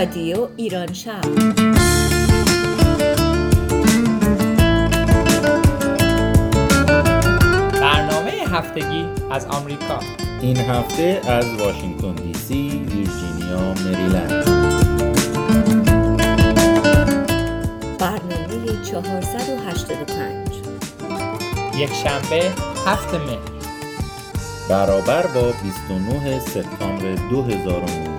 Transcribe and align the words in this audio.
رادیو 0.00 0.48
ایران 0.56 0.92
شب. 0.92 1.39
هفته 11.00 11.30
از 11.30 11.54
واشنگتن 11.60 12.14
دی 12.14 12.34
سی، 12.34 12.68
ویرجینیا، 12.68 13.74
مریلند. 13.74 14.44
برنامه 17.98 18.82
485 18.84 20.48
یک 21.76 21.92
شنبه 21.94 22.52
هفت 22.86 23.14
مهر. 23.14 23.38
برابر 24.68 25.26
با 25.26 25.52
29 25.62 26.38
سپتامبر 26.38 27.14
2019 27.30 28.09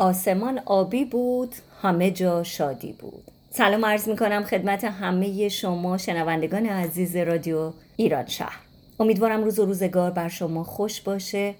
آسمان 0.00 0.60
آبی 0.66 1.04
بود 1.04 1.54
همه 1.82 2.10
جا 2.10 2.42
شادی 2.42 2.92
بود. 2.92 3.22
سلام 3.50 3.84
عرض 3.84 4.08
می 4.08 4.16
کنم 4.16 4.44
خدمت 4.44 4.84
همه 4.84 5.48
شما 5.48 5.98
شنوندگان 5.98 6.66
عزیز 6.66 7.16
رادیو 7.16 7.72
ایران 7.96 8.26
شهر. 8.26 8.60
امیدوارم 9.00 9.44
روز 9.44 9.58
و 9.58 9.64
روزگار 9.64 10.10
بر 10.10 10.28
شما 10.28 10.64
خوش 10.64 11.00
باشه 11.00 11.54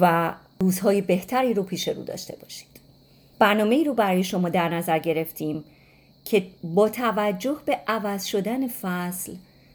و 0.00 0.34
روزهای 0.60 1.00
بهتری 1.00 1.54
رو 1.54 1.62
پیش 1.62 1.88
رو 1.88 2.04
داشته 2.04 2.36
باشید. 2.42 2.80
برنامه 3.38 3.74
ای 3.74 3.84
رو 3.84 3.94
برای 3.94 4.24
شما 4.24 4.48
در 4.48 4.68
نظر 4.68 4.98
گرفتیم 4.98 5.64
که 6.24 6.46
با 6.64 6.88
توجه 6.88 7.56
به 7.66 7.78
عوض 7.86 8.24
شدن 8.24 8.68
فصل 8.68 9.32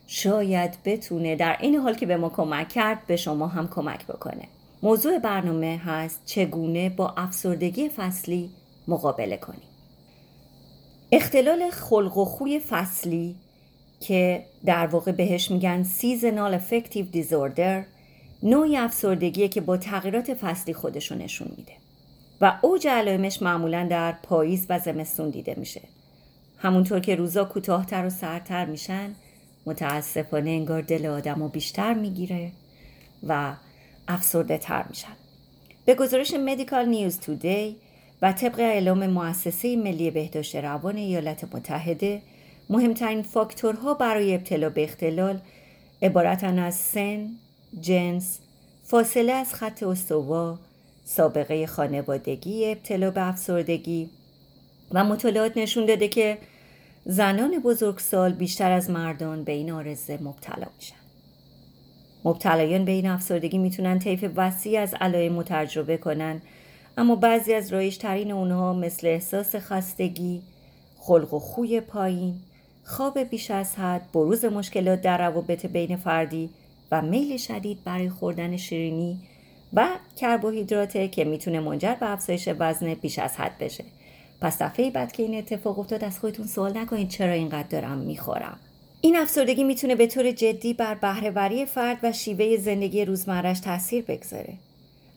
شاید 0.07 0.77
بتونه 0.85 1.35
در 1.35 1.57
این 1.59 1.75
حال 1.75 1.93
که 1.93 2.05
به 2.05 2.17
ما 2.17 2.29
کمک 2.29 2.69
کرد 2.69 3.07
به 3.07 3.16
شما 3.16 3.47
هم 3.47 3.67
کمک 3.67 4.07
بکنه. 4.07 4.47
موضوع 4.86 5.19
برنامه 5.19 5.81
هست 5.86 6.22
چگونه 6.25 6.89
با 6.89 7.14
افسردگی 7.17 7.89
فصلی 7.89 8.50
مقابله 8.88 9.38
کنیم. 9.38 9.67
اختلال 11.12 11.69
خلق 11.69 12.18
و 12.18 12.25
خوی 12.25 12.59
فصلی 12.59 13.35
که 14.00 14.46
در 14.66 14.88
واقع 14.88 15.12
بهش 15.12 15.51
میگن 15.51 15.84
Seasonal 15.84 16.62
Affective 16.62 17.16
Disorder 17.16 17.84
نوعی 18.44 18.78
افسردگیه 18.78 19.47
که 19.47 19.62
با 19.62 19.78
تغییرات 19.78 20.34
فصلی 20.34 20.73
خودشو 20.73 21.16
نشون 21.16 21.47
میده 21.57 21.73
و 22.41 22.59
اوج 22.62 22.88
علائمش 22.88 23.41
معمولا 23.41 23.88
در 23.90 24.12
پاییز 24.12 24.66
و 24.69 24.79
زمستون 24.79 25.29
دیده 25.29 25.56
میشه. 25.57 25.81
همونطور 26.57 27.00
که 27.00 27.16
روزا 27.16 27.46
کوتاهتر 27.46 28.06
و 28.06 28.09
سرتر 28.09 28.66
میشن 28.66 29.16
متاسفانه 29.66 30.50
انگار 30.50 30.81
دل 30.81 31.06
آدم 31.06 31.47
بیشتر 31.47 31.94
می‌گیره 31.94 32.52
و 33.28 33.56
افسرده 34.07 34.57
تر 34.57 34.85
میشن 34.89 35.16
به 35.85 35.95
گزارش 35.95 36.33
مدیکال 36.33 36.85
نیوز 36.85 37.19
تودی 37.19 37.75
و 38.21 38.31
طبق 38.33 38.59
اعلام 38.59 39.07
مؤسسه 39.07 39.75
ملی 39.75 40.11
بهداشت 40.11 40.55
روان 40.55 40.97
ایالات 40.97 41.55
متحده 41.55 42.21
مهمترین 42.69 43.21
فاکتورها 43.21 43.93
برای 43.93 44.35
ابتلا 44.35 44.69
به 44.69 44.83
اختلال 44.83 45.39
عبارتن 46.01 46.59
از 46.59 46.75
سن، 46.75 47.29
جنس، 47.81 48.39
فاصله 48.83 49.31
از 49.31 49.53
خط 49.53 49.83
استوا، 49.83 50.59
سابقه 51.05 51.67
خانوادگی 51.67 52.72
ابتلا 52.72 53.11
به 53.11 53.27
افسردگی 53.27 54.09
و 54.91 55.03
مطالعات 55.03 55.57
نشون 55.57 55.85
داده 55.85 56.07
که 56.07 56.37
زنان 57.05 57.59
بزرگسال 57.59 58.33
بیشتر 58.33 58.72
از 58.72 58.89
مردان 58.89 59.43
به 59.43 59.51
این 59.51 59.72
آرزه 59.72 60.19
مبتلا 60.22 60.67
میشن. 60.77 61.04
مبتلایان 62.25 62.86
به 62.86 62.91
این 62.91 63.08
افسردگی 63.08 63.58
می‌تونن 63.58 64.00
طیف 64.00 64.25
وسیع 64.36 64.81
از 64.81 64.94
علائم 64.94 65.44
تجربه 65.44 65.97
کنن 65.97 66.41
اما 66.97 67.16
بعضی 67.16 67.53
از 67.53 67.74
رایج 67.74 67.97
ترین 67.97 68.31
اونها 68.31 68.74
مثل 68.74 69.08
احساس 69.08 69.56
خستگی، 69.56 70.41
خلق 70.97 71.34
و 71.34 71.40
خوی 71.40 71.81
پایین، 71.81 72.35
خواب 72.84 73.19
بیش 73.19 73.52
از 73.52 73.75
حد، 73.75 74.02
بروز 74.14 74.46
مشکلات 74.46 75.02
در 75.02 75.18
روابط 75.18 75.66
بین 75.66 75.96
فردی 75.97 76.50
و 76.91 77.02
میل 77.02 77.38
شدید 77.38 77.84
برای 77.84 78.09
خوردن 78.09 78.58
شیرینی 78.58 79.19
و 79.74 79.88
کربوهیدراته 80.18 81.08
که 81.08 81.24
می‌تونه 81.24 81.59
منجر 81.59 81.96
به 82.00 82.12
افزایش 82.12 82.50
وزن 82.59 82.94
بیش 82.94 83.19
از 83.19 83.35
حد 83.38 83.58
بشه. 83.59 83.84
پس 84.41 84.62
دفعه 84.62 84.91
بعد 84.91 85.12
که 85.12 85.24
این 85.24 85.38
اتفاق 85.38 85.80
افتاد 85.80 86.03
از 86.03 86.19
خودتون 86.19 86.47
سوال 86.47 86.78
نکنید 86.78 87.09
چرا 87.09 87.34
اینقدر 87.34 87.68
دارم 87.68 87.97
می‌خورم. 87.97 88.59
این 89.01 89.16
افسردگی 89.16 89.63
می‌تونه 89.63 89.95
به 89.95 90.07
طور 90.07 90.31
جدی 90.31 90.73
بر 90.73 90.95
بهرهوری 90.95 91.66
فرد 91.66 91.97
و 92.03 92.11
شیوه 92.11 92.57
زندگی 92.57 93.06
روزمرش 93.06 93.59
تاثیر 93.59 94.03
بگذاره. 94.03 94.53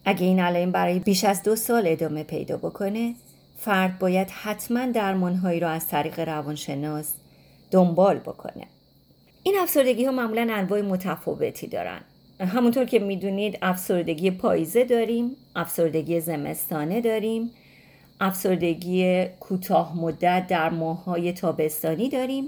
اگه 0.04 0.26
این 0.26 0.40
علائم 0.40 0.72
برای 0.72 0.98
بیش 0.98 1.24
از 1.24 1.42
دو 1.42 1.56
سال 1.56 1.82
ادامه 1.86 2.22
پیدا 2.22 2.56
بکنه، 2.56 3.14
فرد 3.58 3.98
باید 3.98 4.30
حتما 4.30 4.86
درمانهایی 4.86 5.60
را 5.60 5.70
از 5.70 5.88
طریق 5.88 6.20
روانشناس 6.20 7.12
دنبال 7.70 8.18
بکنه. 8.18 8.66
این 9.42 9.58
افسردگی 9.58 10.04
ها 10.04 10.12
معمولا 10.12 10.48
انواع 10.50 10.80
متفاوتی 10.80 11.66
دارن. 11.66 12.00
همونطور 12.40 12.84
که 12.84 12.98
می‌دونید 12.98 13.58
افسردگی 13.62 14.30
پاییزه 14.30 14.84
داریم، 14.84 15.36
افسردگی 15.56 16.20
زمستانه 16.20 17.00
داریم، 17.00 17.50
افسردگی 18.20 19.24
کوتاه 19.40 19.96
مدت 19.96 20.46
در 20.46 20.70
ماههای 20.70 21.32
تابستانی 21.32 22.08
داریم 22.08 22.44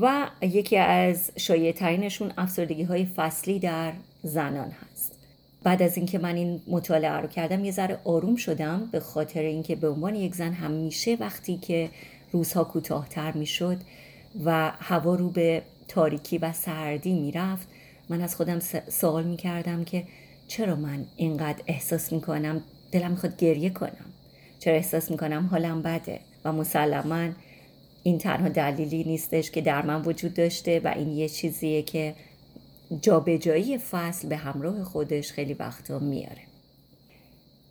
و 0.00 0.30
یکی 0.42 0.76
از 0.76 1.30
شایع 1.36 1.72
ترینشون 1.72 2.32
افسردگی 2.38 2.82
های 2.82 3.06
فصلی 3.06 3.58
در 3.58 3.92
زنان 4.22 4.70
هست. 4.70 5.12
بعد 5.62 5.82
از 5.82 5.96
اینکه 5.96 6.18
من 6.18 6.36
این 6.36 6.62
مطالعه 6.68 7.12
رو 7.12 7.28
کردم 7.28 7.64
یه 7.64 7.72
ذره 7.72 7.98
آروم 8.04 8.36
شدم 8.36 8.88
به 8.92 9.00
خاطر 9.00 9.40
اینکه 9.40 9.76
به 9.76 9.88
عنوان 9.88 10.14
یک 10.14 10.34
زن 10.34 10.52
همیشه 10.52 11.16
وقتی 11.20 11.56
که 11.56 11.90
روزها 12.32 12.64
کوتاهتر 12.64 13.32
می‌شد 13.32 13.76
و 14.44 14.72
هوا 14.78 15.14
رو 15.14 15.28
به 15.28 15.62
تاریکی 15.88 16.38
و 16.38 16.52
سردی 16.52 17.20
می‌رفت 17.20 17.68
من 18.08 18.20
از 18.20 18.36
خودم 18.36 18.58
سوال 18.88 19.24
می‌کردم 19.24 19.84
که 19.84 20.04
چرا 20.48 20.76
من 20.76 21.04
اینقدر 21.16 21.62
احساس 21.66 22.12
می‌کنم؟ 22.12 22.62
دلم 22.92 23.10
می‌خواد 23.10 23.36
گریه 23.36 23.70
کنم. 23.70 24.12
چرا 24.58 24.74
احساس 24.74 25.10
می‌کنم 25.10 25.48
حالم 25.50 25.82
بده 25.82 26.20
و 26.44 26.52
مسلما 26.52 27.28
این 28.06 28.18
تنها 28.18 28.48
دلیلی 28.48 29.04
نیستش 29.04 29.50
که 29.50 29.60
در 29.60 29.82
من 29.82 30.02
وجود 30.02 30.34
داشته 30.34 30.80
و 30.84 30.92
این 30.96 31.12
یه 31.12 31.28
چیزیه 31.28 31.82
که 31.82 32.14
جابجایی 33.02 33.78
فصل 33.78 34.28
به 34.28 34.36
همراه 34.36 34.84
خودش 34.84 35.32
خیلی 35.32 35.54
وقتا 35.54 35.98
میاره. 35.98 36.42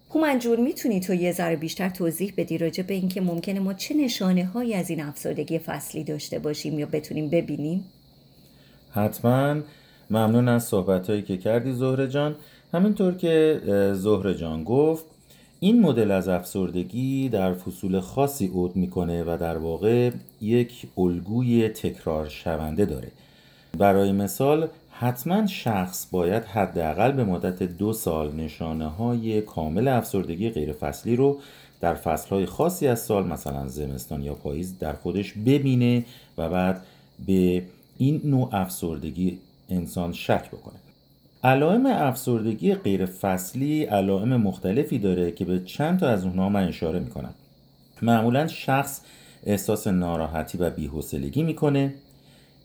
هومن 0.09 0.39
جون 0.39 0.61
می‌تونی 0.61 0.99
تو 0.99 1.13
یه 1.13 1.31
ذره 1.31 1.55
بیشتر 1.55 1.89
توضیح 1.89 2.33
بدی 2.37 2.57
راجع 2.57 2.83
به 2.83 2.93
اینکه 2.93 3.21
ممکنه 3.21 3.59
ما 3.59 3.73
چه 3.73 3.95
نشانه 3.95 4.45
هایی 4.45 4.73
از 4.73 4.89
این 4.89 5.01
افسردگی 5.01 5.59
فصلی 5.59 6.03
داشته 6.03 6.39
باشیم 6.39 6.79
یا 6.79 6.85
بتونیم 6.85 7.29
ببینیم؟ 7.29 7.85
حتما. 8.91 9.55
ممنون 10.09 10.47
از 10.47 10.63
صحبت 10.63 11.09
هایی 11.09 11.21
که 11.21 11.37
کردی 11.37 11.73
زهره 11.73 12.07
جان. 12.07 12.35
همینطور 12.73 13.15
که 13.15 13.61
زهره 13.95 14.35
جان 14.35 14.63
گفت 14.63 15.05
این 15.65 15.81
مدل 15.81 16.11
از 16.11 16.27
افسردگی 16.27 17.29
در 17.29 17.53
فصول 17.53 17.99
خاصی 17.99 18.47
عود 18.47 18.75
می‌کنه 18.75 19.23
و 19.23 19.37
در 19.37 19.57
واقع 19.57 20.11
یک 20.41 20.87
الگوی 20.97 21.69
تکرار 21.69 22.29
شونده 22.29 22.85
داره. 22.85 23.11
برای 23.77 24.11
مثال 24.11 24.67
حتما 24.91 25.47
شخص 25.47 26.07
باید 26.11 26.43
حداقل 26.43 27.11
به 27.11 27.23
مدت 27.23 27.63
دو 27.63 27.93
سال 27.93 28.35
نشانه 28.35 28.87
های 28.87 29.41
کامل 29.41 29.87
افسردگی 29.87 30.49
غیر 30.49 30.73
فصلی 30.73 31.15
رو 31.15 31.39
در 31.81 31.93
فصل 31.93 32.29
های 32.29 32.45
خاصی 32.45 32.87
از 32.87 32.99
سال 32.99 33.27
مثلا 33.27 33.67
زمستان 33.67 34.23
یا 34.23 34.33
پاییز 34.33 34.79
در 34.79 34.93
خودش 34.93 35.33
ببینه 35.33 36.05
و 36.37 36.49
بعد 36.49 36.81
به 37.25 37.63
این 37.97 38.21
نوع 38.23 38.49
افسردگی 38.51 39.37
انسان 39.69 40.13
شک 40.13 40.47
بکنه. 40.47 40.84
علائم 41.45 41.85
افسردگی 41.85 42.75
غیر 42.75 43.05
فصلی 43.05 43.83
علائم 43.83 44.37
مختلفی 44.37 44.99
داره 44.99 45.31
که 45.31 45.45
به 45.45 45.59
چند 45.59 45.99
تا 45.99 46.09
از 46.09 46.25
اونها 46.25 46.49
من 46.49 46.67
اشاره 46.67 46.99
می‌کنم. 46.99 47.33
معمولا 48.01 48.47
شخص 48.47 49.01
احساس 49.45 49.87
ناراحتی 49.87 50.57
و 50.57 50.69
بیحوصلگی 50.69 51.43
می‌کنه 51.43 51.93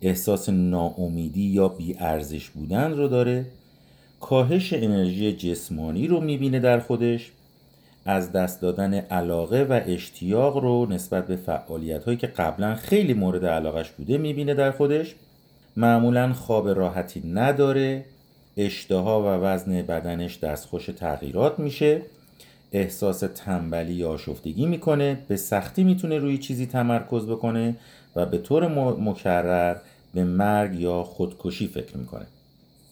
احساس 0.03 0.49
ناامیدی 0.49 1.43
یا 1.43 1.69
بیارزش 1.69 2.51
بودن 2.51 2.93
رو 2.93 3.09
داره 3.09 3.47
کاهش 4.21 4.73
انرژی 4.73 5.33
جسمانی 5.33 6.07
رو 6.07 6.21
می‌بینه 6.21 6.61
در 6.61 6.81
خودش 6.81 7.31
از 8.05 8.33
دست 8.33 8.63
دادن 8.63 8.95
علاقه 8.95 9.63
و 9.63 9.81
اشتیاق 9.87 10.57
رو 10.57 10.87
نسبت 10.87 11.27
به 11.27 11.37
فعالیت 11.37 12.05
هایی 12.05 12.17
که 12.17 12.27
قبلا 12.27 12.75
خیلی 12.75 13.15
مورد 13.15 13.47
علاقش 13.47 13.91
بوده 13.91 14.19
می‌بینه 14.19 14.55
در 14.55 14.71
خودش. 14.71 15.15
معمولا 15.77 16.33
خواب 16.33 16.69
راحتی 16.69 17.23
نداره 17.35 18.05
اشتها 18.57 19.23
و 19.23 19.27
وزن 19.27 19.83
بدنش 19.83 20.39
دستخوش 20.39 20.87
تغییرات 20.87 21.59
میشه. 21.59 22.03
احساس 22.73 23.21
تنبلی 23.35 23.93
یا 23.93 24.09
آشفتگی 24.09 24.67
می‌کنه. 24.67 25.19
به 25.29 25.37
سختی 25.37 25.85
می‌تونه 25.85 26.19
روی 26.19 26.39
چیزی 26.39 26.67
تمرکز 26.67 27.27
بکنه 27.27 27.77
و 28.17 28.27
به 28.27 28.39
طور 28.39 28.69
مکرر 29.01 29.77
به 30.15 30.25
مرگ 30.25 30.81
یا 30.81 31.03
خودکشی 31.03 31.67
فکر 31.67 31.97
می‌کنه. 31.97 32.27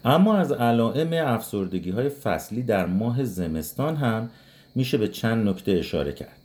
اما 0.05 0.37
از 0.37 0.53
علائم 0.53 1.29
افسردگی 1.35 1.91
های 1.91 2.09
فصلی 2.09 2.63
در 2.63 2.87
ماه 2.87 3.25
زمستان 3.25 3.97
هم 3.97 4.31
میشه 4.75 4.99
به 4.99 5.09
چند 5.09 5.49
نکته 5.49 5.73
اشاره 5.73 6.13
کرد. 6.13 6.37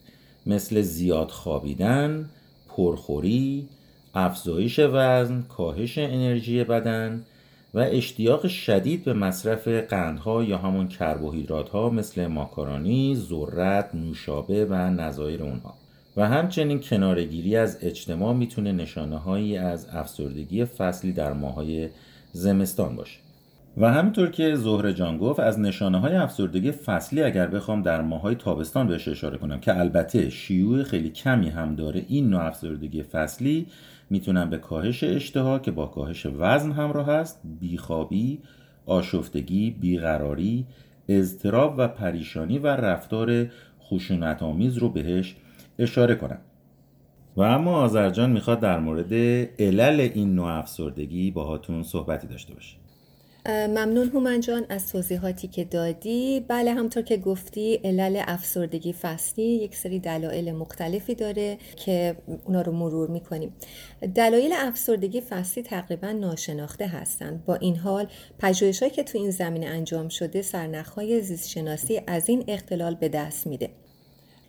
مثل 0.46 0.82
زیاد 0.82 1.32
خوابیدن، 1.32 2.30
پرخوری، 2.70 3.68
افزایش 4.16 4.80
وزن، 4.80 5.42
کاهش 5.42 5.98
انرژی 5.98 6.64
بدن 6.64 7.26
و 7.74 7.80
اشتیاق 7.80 8.48
شدید 8.48 9.04
به 9.04 9.14
مصرف 9.14 9.68
قندها 9.68 10.44
یا 10.44 10.58
همون 10.58 10.88
کربوهیدرات 10.88 11.70
ها 11.70 11.90
مثل 11.90 12.28
ماکارونی، 12.28 13.16
ذرت، 13.16 13.96
نوشابه 13.96 14.66
و 14.66 14.74
نظایر 14.74 15.44
اونها. 15.44 15.74
و 16.18 16.28
همچنین 16.28 16.80
کنارگیری 16.80 17.56
از 17.56 17.78
اجتماع 17.82 18.34
می‌تونه 18.34 18.72
نشانه 18.72 19.18
هایی 19.18 19.58
از 19.58 19.88
افسردگی 19.92 20.66
فصلی 20.66 21.14
در 21.14 21.34
ماهای 21.34 21.90
زمستان 22.32 22.96
باشه. 22.96 23.20
و 23.78 23.94
همینطور 23.94 24.32
که 24.32 24.56
زهر 24.56 24.92
جان 24.92 25.18
گفت 25.18 25.40
از 25.40 25.60
نشانه 25.60 26.00
های 26.00 26.16
افسردگی 26.16 26.72
فصلی 26.72 27.24
اگر 27.24 27.48
بخوام 27.48 27.82
در 27.82 28.02
ماهای 28.02 28.36
تابستان 28.36 28.88
بهش 28.88 29.08
اشاره 29.08 29.38
کنم 29.38 29.60
که 29.60 29.80
البته 29.80 30.30
شیوع 30.30 30.84
خیلی 30.84 31.10
کمی 31.10 31.50
هم 31.50 31.76
داره 31.76 32.06
این 32.08 32.30
نوع 32.30 32.46
افسردگی 32.46 33.04
فصلی 33.04 33.68
می‌تونن 34.14 34.50
به 34.50 34.58
کاهش 34.58 35.04
اشتها 35.04 35.60
که 35.60 35.72
با 35.72 35.86
کاهش 35.86 36.26
وزن 36.26 36.72
همراه 36.72 37.10
است 37.10 37.42
بیخوابی 37.60 38.40
آشفتگی 38.86 39.72
بیقراری 39.72 40.66
اضطراب 41.10 41.76
و 41.78 41.88
پریشانی 41.88 42.60
و 42.60 42.68
رفتار 42.68 43.48
خشونت 43.82 44.44
آمیز 44.44 44.78
رو 44.78 44.90
بهش 44.90 45.36
اشاره 45.80 46.16
کنم 46.16 46.40
و 47.36 47.42
اما 47.42 47.76
آذرجان 47.76 48.32
می‌خواد 48.32 48.60
در 48.60 48.80
مورد 48.80 49.14
علل 49.60 50.10
این 50.14 50.36
نوع 50.36 50.48
افسردگی 50.48 51.32
باهاتون 51.32 51.84
صحبتی 51.84 52.28
داشته 52.28 52.54
باشه. 52.54 52.83
ممنون 53.46 54.10
هومن 54.10 54.40
جان 54.40 54.66
از 54.70 54.92
توضیحاتی 54.92 55.48
که 55.48 55.64
دادی. 55.64 56.46
بله 56.48 56.74
همطور 56.74 57.04
که 57.04 57.18
گفتی 57.18 57.76
علل 57.76 58.24
افسردگی 58.28 58.94
فصلی 58.94 59.44
یک 59.44 59.76
سری 59.76 60.00
دلایل 60.00 60.52
مختلفی 60.52 61.16
داره 61.16 61.58
که 61.76 62.16
اونا 62.46 62.62
رو 62.62 62.72
مرور 62.72 63.10
می‌کنیم. 63.10 63.54
دلایل 64.16 64.54
افسردگی 64.56 65.22
فصلی 65.22 65.64
تقریبا 65.64 66.12
ناشناخته 66.12 66.88
هستند. 66.88 67.46
با 67.46 67.56
این 67.56 67.76
حال 67.76 68.08
پژوهشهایی 68.40 68.94
که 68.94 69.04
تو 69.04 69.18
این 69.18 69.32
زمینه 69.32 69.66
انجام 69.66 70.10
شده 70.10 70.42
سرنخهای 70.42 71.22
زیستشناسی 71.22 72.02
از 72.08 72.30
این 72.30 72.44
اختلال 72.48 72.96
به 72.96 73.10
دست 73.10 73.48
میده. 73.48 73.70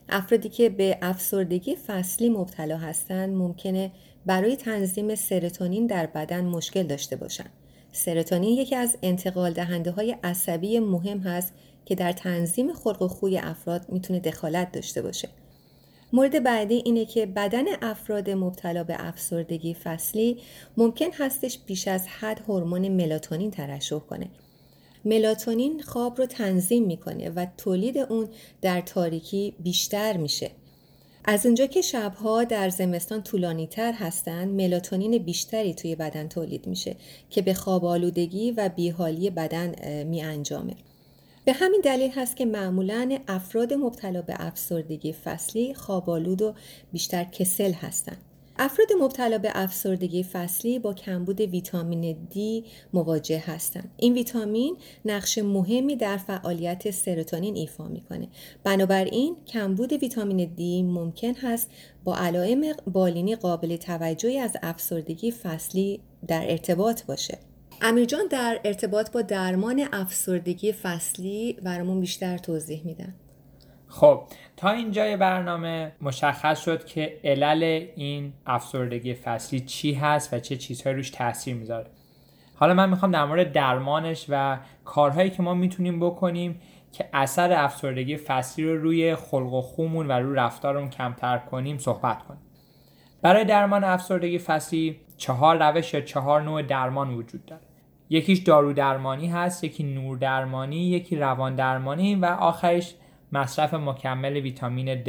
افرادی 0.08 0.48
که 0.48 0.68
به 0.68 0.98
افسردگی 1.02 1.76
فصلی 1.76 2.28
مبتلا 2.28 2.76
هستند 2.76 3.34
ممکنه 3.34 3.92
برای 4.26 4.56
تنظیم 4.56 5.14
سرتونین 5.14 5.86
در 5.86 6.06
بدن 6.06 6.44
مشکل 6.44 6.82
داشته 6.82 7.16
باشند. 7.16 7.50
سرتونین 7.96 8.58
یکی 8.58 8.76
از 8.76 8.96
انتقال 9.02 9.52
دهنده 9.52 9.90
های 9.90 10.16
عصبی 10.24 10.78
مهم 10.78 11.18
هست 11.18 11.52
که 11.86 11.94
در 11.94 12.12
تنظیم 12.12 12.72
خلق 12.72 13.02
و 13.02 13.08
خوی 13.08 13.38
افراد 13.38 13.86
می‌تونه 13.88 14.20
دخالت 14.20 14.72
داشته 14.72 15.02
باشه. 15.02 15.28
مورد 16.12 16.42
بعدی 16.42 16.82
اینه 16.84 17.04
که 17.04 17.26
بدن 17.26 17.64
افراد 17.82 18.30
مبتلا 18.30 18.84
به 18.84 18.96
افسردگی 18.98 19.74
فصلی 19.74 20.38
ممکن 20.76 21.12
هستش 21.12 21.58
بیش 21.66 21.88
از 21.88 22.06
حد 22.06 22.40
هورمون 22.48 22.88
ملاتونین 22.88 23.50
ترشح 23.50 23.98
کنه. 23.98 24.28
ملاتونین 25.04 25.82
خواب 25.82 26.18
رو 26.18 26.26
تنظیم 26.26 26.86
می‌کنه 26.86 27.30
و 27.30 27.46
تولید 27.56 27.98
اون 27.98 28.28
در 28.62 28.80
تاریکی 28.80 29.54
بیشتر 29.58 30.16
میشه. 30.16 30.50
از 31.24 31.46
اونجا 31.46 31.66
که 31.66 31.82
شبها 31.82 32.44
در 32.44 32.68
زمستان 32.68 33.22
طولانی 33.22 33.66
تر 33.66 33.92
هستند 33.92 34.48
ملاتونین 34.48 35.18
بیشتری 35.18 35.74
توی 35.74 35.94
بدن 35.94 36.28
تولید 36.28 36.66
میشه 36.66 36.96
که 37.30 37.42
به 37.42 37.54
خواب 37.54 37.84
آلودگی 37.84 38.50
و 38.50 38.68
بیحالی 38.68 39.30
بدن 39.30 40.04
می 40.04 40.22
انجامه. 40.22 40.74
به 41.44 41.52
همین 41.52 41.80
دلیل 41.84 42.10
هست 42.10 42.36
که 42.36 42.44
معمولا 42.44 43.18
افراد 43.28 43.74
مبتلا 43.74 44.22
به 44.22 44.34
افسردگی 44.38 45.12
فصلی 45.12 45.74
خوابالود 45.74 46.42
و 46.42 46.54
بیشتر 46.92 47.24
کسل 47.24 47.72
هستند. 47.72 48.33
افراد 48.58 48.88
مبتلا 49.00 49.38
به 49.38 49.50
افسردگی 49.54 50.22
فصلی 50.22 50.78
با 50.78 50.94
کمبود 50.94 51.40
ویتامین 51.40 52.16
D 52.34 52.66
مواجه 52.92 53.42
هستند. 53.46 53.90
این 53.96 54.14
ویتامین 54.14 54.76
نقش 55.04 55.38
مهمی 55.38 55.96
در 55.96 56.16
فعالیت 56.16 56.90
سروتونین 56.90 57.56
ایفا 57.56 57.88
می‌کنه. 57.88 58.28
بنابراین 58.64 59.36
کمبود 59.46 59.92
ویتامین 59.92 60.50
D 60.56 60.84
ممکن 60.84 61.34
هست 61.34 61.70
با 62.04 62.16
علائم 62.16 62.64
بالینی 62.92 63.36
قابل 63.36 63.76
توجهی 63.76 64.38
از 64.38 64.56
افسردگی 64.62 65.30
فصلی 65.30 66.00
در 66.28 66.50
ارتباط 66.50 67.04
باشه. 67.04 67.38
امیرجان 67.82 68.26
در 68.30 68.60
ارتباط 68.64 69.10
با 69.10 69.22
درمان 69.22 69.88
افسردگی 69.92 70.72
فصلی 70.72 71.52
برامون 71.52 72.00
بیشتر 72.00 72.38
توضیح 72.38 72.82
میدن. 72.84 73.14
خب 73.94 74.22
تا 74.56 74.70
اینجای 74.70 75.16
برنامه 75.16 75.92
مشخص 76.02 76.64
شد 76.64 76.84
که 76.84 77.20
علل 77.24 77.86
این 77.96 78.32
افسردگی 78.46 79.14
فصلی 79.14 79.60
چی 79.60 79.94
هست 79.94 80.34
و 80.34 80.38
چه 80.38 80.56
چیزهایی 80.56 80.96
روش 80.96 81.10
تاثیر 81.10 81.54
می‌ذاره. 81.54 81.86
حالا 82.54 82.74
من 82.74 82.90
می‌خوام 82.90 83.10
در 83.10 83.24
مورد 83.24 83.52
درمانش 83.52 84.26
و 84.28 84.58
کارهایی 84.84 85.30
که 85.30 85.42
ما 85.42 85.54
می‌تونیم 85.54 86.00
بکنیم 86.00 86.60
که 86.92 87.08
اثر 87.12 87.52
افسردگی 87.52 88.16
فصلی 88.16 88.64
رو 88.64 88.82
روی 88.82 89.14
خلق 89.14 89.52
و 89.52 89.60
خومون 89.60 90.08
و 90.08 90.12
روی 90.12 90.36
رفتارمون 90.36 90.90
کمتر 90.90 91.38
کنیم 91.38 91.78
صحبت 91.78 92.22
کنیم. 92.22 92.40
برای 93.22 93.44
درمان 93.44 93.84
افسردگی 93.84 94.38
فصلی 94.38 95.00
چهار 95.16 95.70
روش 95.70 95.94
یا 95.94 96.00
چهار 96.00 96.42
نوع 96.42 96.62
درمان 96.62 97.14
وجود 97.14 97.46
داره. 97.46 97.62
یکیش 98.10 98.38
دارو 98.38 98.72
درمانی 98.72 99.26
هست 99.26 99.64
یکی 99.64 99.82
نور 99.82 100.18
درمانی 100.18 100.76
یکی 100.76 101.16
روان 101.16 101.54
درمانی 101.54 102.14
و 102.14 102.24
آخرش 102.24 102.94
مصرف 103.34 103.74
مکمل 103.74 104.36
ویتامین 104.36 105.02
د. 105.02 105.08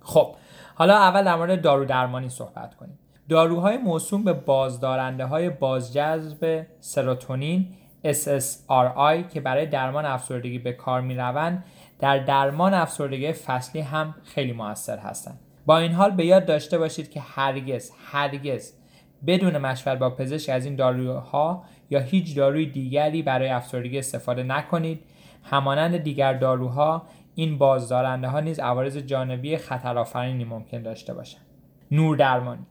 خب 0.00 0.36
حالا 0.74 0.94
اول 0.94 1.24
در 1.24 1.36
مورد 1.36 1.62
دارو 1.62 1.84
درمانی 1.84 2.28
صحبت 2.28 2.74
کنیم. 2.74 2.98
داروهای 3.28 3.76
موسوم 3.76 4.24
به 4.24 4.32
بازدارنده 4.32 5.24
های 5.24 5.50
بازجذب 5.50 6.66
سروتونین 6.80 7.74
SSRI 8.04 9.32
که 9.32 9.40
برای 9.40 9.66
درمان 9.66 10.04
افسردگی 10.04 10.58
به 10.58 10.72
کار 10.72 11.00
می 11.00 11.14
روند 11.14 11.64
در 11.98 12.18
درمان 12.18 12.74
افسردگی 12.74 13.32
فصلی 13.32 13.80
هم 13.80 14.14
خیلی 14.24 14.52
موثر 14.52 14.98
هستند. 14.98 15.40
با 15.66 15.78
این 15.78 15.92
حال 15.92 16.10
به 16.10 16.26
یاد 16.26 16.46
داشته 16.46 16.78
باشید 16.78 17.10
که 17.10 17.20
هرگز 17.20 17.90
هرگز 18.12 18.72
بدون 19.26 19.58
مشورت 19.58 19.98
با 19.98 20.10
پزشک 20.10 20.50
از 20.50 20.64
این 20.64 20.76
داروها 20.76 21.64
یا 21.90 22.00
هیچ 22.00 22.36
داروی 22.36 22.66
دیگری 22.66 23.22
برای 23.22 23.48
افسردگی 23.48 23.98
استفاده 23.98 24.42
نکنید. 24.42 25.00
همانند 25.44 25.96
دیگر 25.96 26.32
داروها 26.32 27.02
این 27.34 27.58
بازدارنده 27.58 28.28
ها 28.28 28.40
نیز 28.40 28.58
عوارض 28.58 28.96
جانبی 28.96 29.56
خطرآفرینی 29.56 30.44
ممکن 30.44 30.82
داشته 30.82 31.14
باشند. 31.14 31.46
نور 31.90 32.16
درمانی 32.16 32.66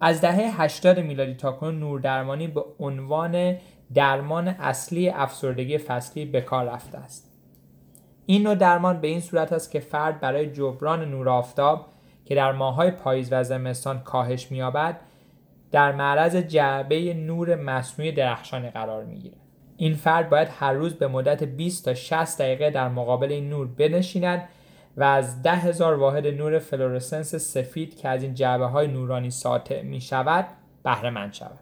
از 0.00 0.20
دهه 0.20 0.62
80 0.62 1.00
میلادی 1.00 1.34
تا 1.34 1.52
کنون 1.52 1.78
نور 1.78 2.00
درمانی 2.00 2.48
به 2.48 2.64
عنوان 2.78 3.56
درمان 3.94 4.48
اصلی 4.48 5.08
افسردگی 5.08 5.78
فصلی 5.78 6.24
به 6.24 6.40
کار 6.40 6.64
رفته 6.64 6.98
است. 6.98 7.32
این 8.26 8.42
نوع 8.42 8.54
درمان 8.54 9.00
به 9.00 9.08
این 9.08 9.20
صورت 9.20 9.52
است 9.52 9.70
که 9.70 9.80
فرد 9.80 10.20
برای 10.20 10.52
جبران 10.52 11.10
نور 11.10 11.28
آفتاب 11.28 11.86
که 12.24 12.34
در 12.34 12.52
ماههای 12.52 12.90
پاییز 12.90 13.28
و 13.32 13.44
زمستان 13.44 14.00
کاهش 14.00 14.50
می‌یابد 14.50 15.00
در 15.70 15.92
معرض 15.92 16.36
جعبه 16.36 17.14
نور 17.14 17.54
مصنوعی 17.54 18.12
درخشانی 18.12 18.70
قرار 18.70 19.04
می‌گیرد. 19.04 19.41
این 19.82 19.94
فرد 19.94 20.30
باید 20.30 20.48
هر 20.58 20.72
روز 20.72 20.94
به 20.94 21.08
مدت 21.08 21.44
20 21.44 21.84
تا 21.84 21.94
60 21.94 22.40
دقیقه 22.40 22.70
در 22.70 22.88
مقابل 22.88 23.32
این 23.32 23.48
نور 23.48 23.66
بنشیند 23.66 24.48
و 24.96 25.04
از 25.04 25.42
ده 25.42 25.52
هزار 25.52 25.94
واحد 25.94 26.26
نور 26.26 26.58
فلورسنس 26.58 27.34
سفید 27.34 27.96
که 27.96 28.08
از 28.08 28.22
این 28.22 28.34
جعبه 28.34 28.66
های 28.66 28.88
نورانی 28.88 29.30
ساطع 29.30 29.82
می 29.82 30.00
شود 30.00 30.46
بهره 30.82 31.10
مند 31.10 31.32
شود. 31.32 31.58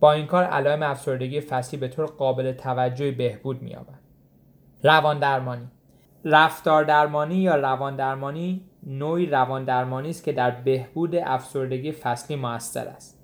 با 0.00 0.12
این 0.12 0.26
کار 0.26 0.44
علائم 0.44 0.82
افسردگی 0.82 1.40
فصلی 1.40 1.78
به 1.80 1.88
طور 1.88 2.06
قابل 2.06 2.52
توجهی 2.52 3.10
بهبود 3.10 3.62
می 3.62 3.70
یابد. 3.70 4.00
روان 4.82 5.18
درمانی 5.18 5.68
رفتار 6.24 6.84
درمانی 6.84 7.36
یا 7.36 7.56
روان 7.56 7.96
درمانی 7.96 8.64
نوعی 8.86 9.26
روان 9.26 9.64
درمانی 9.64 10.10
است 10.10 10.24
که 10.24 10.32
در 10.32 10.50
بهبود 10.50 11.16
افسردگی 11.16 11.92
فصلی 11.92 12.36
موثر 12.36 12.88
است. 12.88 13.20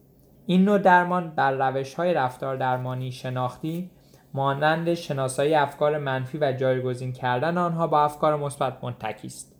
این 0.46 0.64
نوع 0.64 0.78
درمان 0.78 1.30
بر 1.30 1.52
روش 1.52 1.94
های 1.94 2.14
رفتار 2.14 2.56
درمانی 2.56 3.12
شناختی 3.12 3.90
مانند 4.36 4.94
شناسایی 4.94 5.54
افکار 5.54 5.98
منفی 5.98 6.38
و 6.38 6.52
جایگزین 6.52 7.12
کردن 7.12 7.58
آنها 7.58 7.86
با 7.86 8.04
افکار 8.04 8.36
مثبت 8.36 8.84
منتکی 8.84 9.26
است. 9.26 9.56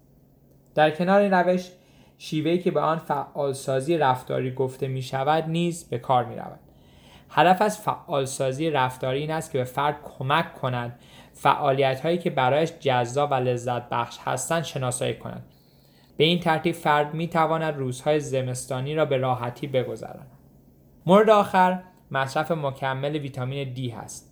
در 0.75 0.91
کنار 0.91 1.21
این 1.21 1.33
روش 1.33 1.71
شیوهی 2.19 2.59
که 2.59 2.71
به 2.71 2.81
آن 2.81 2.99
فعالسازی 2.99 3.99
رفتاری 3.99 4.55
گفته 4.55 4.89
می 4.89 5.03
شود 5.03 5.45
نیز 5.49 5.89
به 5.89 5.99
کار 5.99 6.25
می 6.25 6.37
رود. 6.37 6.61
هدف 7.31 7.63
از 7.63 7.79
فعالسازی 7.79 8.71
رفتاری 8.71 9.21
این 9.21 9.31
است 9.31 9.53
که 9.53 9.59
به 9.59 9.65
فرد 9.65 9.97
کمک 10.05 10.55
کند 10.55 10.99
فعالیت 11.33 12.01
هایی 12.01 12.19
که 12.19 12.31
برایش 12.31 12.73
جذاب 12.81 13.31
و 13.31 13.35
لذت 13.35 13.89
بخش 13.89 14.19
هستند 14.25 14.63
شناسایی 14.63 15.15
کند. 15.15 15.45
به 16.17 16.25
این 16.25 16.41
ترتیب 16.41 16.75
فرد 16.75 17.15
می 17.15 17.29
تواند 17.29 17.77
روزهای 17.77 18.21
زمستانی 18.21 18.95
را 18.95 19.05
به 19.05 19.17
راحتی 19.17 19.67
بگذراند. 19.67 20.31
مورد 21.07 21.31
آخر 21.31 21.83
مصرف 22.11 22.51
مکمل 22.51 23.17
ویتامین 23.17 23.73
دی 23.73 23.89
هست. 23.89 24.26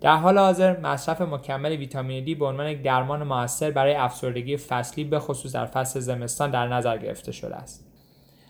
در 0.00 0.16
حال 0.16 0.38
حاضر 0.38 0.80
مصرف 0.80 1.20
مکمل 1.20 1.70
ویتامین 1.72 2.24
دی 2.24 2.34
به 2.34 2.46
عنوان 2.46 2.66
یک 2.66 2.82
درمان 2.82 3.22
موثر 3.22 3.70
برای 3.70 3.94
افسردگی 3.94 4.56
فصلی 4.56 5.04
به 5.04 5.18
خصوص 5.18 5.54
در 5.54 5.66
فصل 5.66 6.00
زمستان 6.00 6.50
در 6.50 6.68
نظر 6.68 6.98
گرفته 6.98 7.32
شده 7.32 7.56
است. 7.56 7.86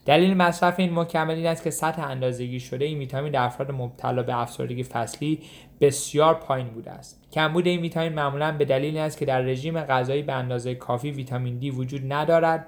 دلیل 0.07 0.37
مصرف 0.37 0.81
این 0.81 0.99
مکمل 0.99 1.35
این 1.35 1.47
است 1.47 1.63
که 1.63 1.71
سطح 1.71 2.03
اندازگی 2.03 2.61
شده 2.61 2.85
این 2.85 2.99
ویتامین 2.99 3.33
در 3.33 3.43
افراد 3.43 3.71
مبتلا 3.71 4.23
به 4.23 4.41
افسردگی 4.41 4.83
فصلی 4.83 5.43
بسیار 5.81 6.35
پایین 6.35 6.69
بوده 6.69 6.91
است. 6.91 7.23
کمبود 7.33 7.67
این 7.67 7.81
ویتامین 7.81 8.13
معمولا 8.13 8.53
به 8.53 8.65
دلیل 8.65 8.97
است 8.97 9.19
که 9.19 9.25
در 9.25 9.41
رژیم 9.41 9.81
غذایی 9.81 10.23
به 10.23 10.33
اندازه 10.33 10.75
کافی 10.75 11.11
ویتامین 11.11 11.59
دی 11.59 11.71
وجود 11.71 12.13
ندارد 12.13 12.67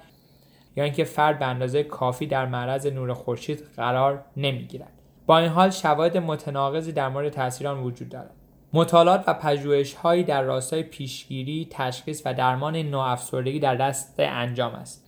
یا 0.76 0.85
اینکه 0.85 1.04
فرد 1.04 1.38
به 1.38 1.47
اندازه 1.47 1.83
کافی 1.83 2.26
در 2.26 2.47
معرض 2.47 2.87
نور 2.87 3.12
خورشید 3.12 3.64
قرار 3.76 4.25
نمی‌گیرد. 4.37 4.92
با 5.26 5.38
این 5.38 5.49
حال 5.49 5.71
شواهد 5.71 6.16
متناقضی 6.16 6.92
در 6.92 7.09
مورد 7.09 7.28
تاثیر 7.28 7.68
آن 7.68 7.78
وجود 7.78 8.09
دارد. 8.09 8.30
مطالعات 8.73 9.25
و 9.26 9.35
پژوهش‌هایی 9.35 10.25
در 10.25 10.42
راستای 10.42 10.82
پیشگیری، 10.82 11.68
تشخیص 11.70 12.23
و 12.25 12.35
درمان 12.35 12.76
نوع 12.76 13.04
افسردگی 13.04 13.61
در 13.61 13.75
دست 13.75 14.14
انجام 14.18 14.75
است. 14.75 15.06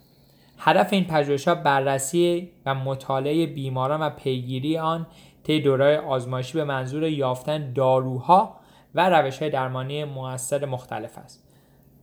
هدف 0.59 0.93
این 0.93 1.05
پژوهش‌ها 1.05 1.55
بررسی 1.55 2.51
و 2.67 2.75
مطالعه 2.75 3.47
بیماران 3.47 4.03
و 4.03 4.11
پیگیری 4.11 4.79
آن 4.79 5.07
طی 5.43 5.61
دورای 5.61 5.97
آزمایشی 5.97 6.59
به 6.59 6.65
منظور 6.65 7.03
یافتن 7.03 7.73
داروها 7.73 8.57
و 8.95 9.09
روش‌های 9.09 9.51
درمانی 9.51 10.05
موثر 10.05 10.65
مختلف 10.65 11.19
است. 11.19 11.45